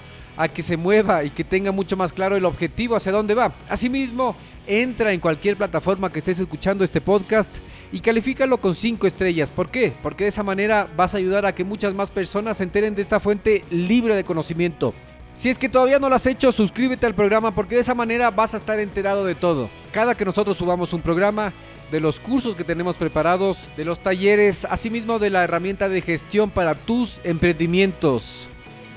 que 0.54 0.64
se 0.64 0.78
mueva 0.78 1.24
y 1.24 1.30
que 1.30 1.44
tenga 1.44 1.72
mucho 1.72 1.98
más 1.98 2.14
claro 2.14 2.36
el 2.36 2.46
objetivo 2.46 2.96
hacia 2.96 3.12
dónde 3.12 3.34
va. 3.34 3.54
Asimismo, 3.70 4.36
entra 4.68 5.14
en 5.14 5.20
cualquier 5.20 5.56
plataforma 5.56 6.10
que 6.10 6.20
estés 6.20 6.40
escuchando 6.40 6.84
este 6.84 7.02
podcast 7.02 7.50
y 7.92 8.00
califícalo 8.00 8.58
con 8.58 8.76
5 8.76 9.08
estrellas. 9.08 9.52
¿Por 9.52 9.70
qué? 9.70 9.94
Porque 10.04 10.26
de 10.26 10.30
esa 10.30 10.44
manera 10.44 10.88
vas 10.96 11.14
a 11.14 11.18
ayudar 11.18 11.46
a 11.46 11.56
que 11.56 11.64
muchas 11.64 11.94
más 11.94 12.12
personas 12.12 12.58
se 12.58 12.64
enteren 12.64 12.96
de 12.96 13.02
esta 13.02 13.20
fuente 13.20 13.64
libre 13.72 14.16
de 14.16 14.24
conocimiento. 14.24 14.94
Si 15.34 15.50
es 15.50 15.58
que 15.58 15.70
todavía 15.70 16.00
no 16.00 16.10
lo 16.10 16.16
has 16.16 16.26
hecho, 16.26 16.52
suscríbete 16.52 17.06
al 17.06 17.16
programa 17.16 17.52
porque 17.54 17.76
de 17.76 17.82
esa 17.82 17.94
manera 17.94 18.32
vas 18.32 18.54
a 18.54 18.58
estar 18.58 18.80
enterado 18.80 19.26
de 19.26 19.36
todo. 19.36 19.70
Cada 19.92 20.16
que 20.16 20.26
nosotros 20.26 20.58
subamos 20.58 20.94
un 20.94 21.02
programa, 21.02 21.54
de 21.92 22.00
los 22.00 22.20
cursos 22.20 22.56
que 22.56 22.64
tenemos 22.64 22.98
preparados, 22.98 23.60
de 23.78 23.86
los 23.86 24.00
talleres, 24.00 24.66
asimismo 24.66 25.20
de 25.20 25.30
la 25.30 25.44
herramienta 25.44 25.88
de 25.90 26.02
gestión 26.02 26.50
para 26.50 26.76
tus 26.76 27.20
emprendimientos. 27.24 28.48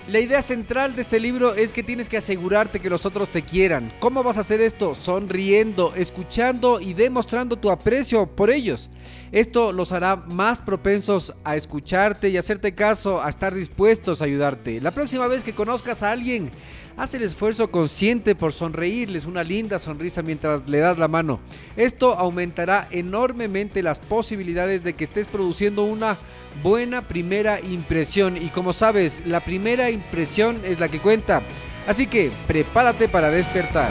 La 0.08 0.20
idea 0.20 0.40
central 0.40 0.96
de 0.96 1.02
este 1.02 1.20
libro 1.20 1.54
es 1.54 1.70
que 1.70 1.82
tienes 1.82 2.08
que 2.08 2.16
asegurarte 2.16 2.80
que 2.80 2.88
los 2.88 3.04
otros 3.04 3.28
te 3.28 3.42
quieran. 3.42 3.92
¿Cómo 4.00 4.22
vas 4.22 4.38
a 4.38 4.40
hacer 4.40 4.58
esto? 4.62 4.94
Sonriendo, 4.94 5.92
escuchando 5.94 6.80
y 6.80 6.94
demostrando 6.94 7.56
tu 7.56 7.70
aprecio 7.70 8.26
por 8.26 8.48
ellos. 8.48 8.88
Esto 9.32 9.70
los 9.70 9.92
hará 9.92 10.16
más 10.16 10.62
propensos 10.62 11.34
a 11.44 11.56
escucharte 11.56 12.30
y 12.30 12.38
hacerte 12.38 12.74
caso, 12.74 13.22
a 13.22 13.28
estar 13.28 13.52
dispuestos 13.54 14.22
a 14.22 14.24
ayudarte. 14.24 14.80
La 14.80 14.92
próxima 14.92 15.26
vez 15.26 15.44
que 15.44 15.52
conozcas 15.52 16.02
a 16.02 16.10
alguien, 16.10 16.50
Haz 16.98 17.14
el 17.14 17.22
esfuerzo 17.22 17.70
consciente 17.70 18.34
por 18.34 18.52
sonreírles 18.52 19.24
una 19.24 19.44
linda 19.44 19.78
sonrisa 19.78 20.20
mientras 20.20 20.68
le 20.68 20.78
das 20.78 20.98
la 20.98 21.06
mano. 21.06 21.38
Esto 21.76 22.14
aumentará 22.14 22.88
enormemente 22.90 23.84
las 23.84 24.00
posibilidades 24.00 24.82
de 24.82 24.94
que 24.94 25.04
estés 25.04 25.28
produciendo 25.28 25.84
una 25.84 26.18
buena 26.60 27.02
primera 27.02 27.60
impresión. 27.60 28.36
Y 28.36 28.48
como 28.48 28.72
sabes, 28.72 29.22
la 29.24 29.38
primera 29.38 29.90
impresión 29.90 30.60
es 30.64 30.80
la 30.80 30.88
que 30.88 30.98
cuenta. 30.98 31.40
Así 31.86 32.08
que 32.08 32.32
prepárate 32.48 33.08
para 33.08 33.30
despertar. 33.30 33.90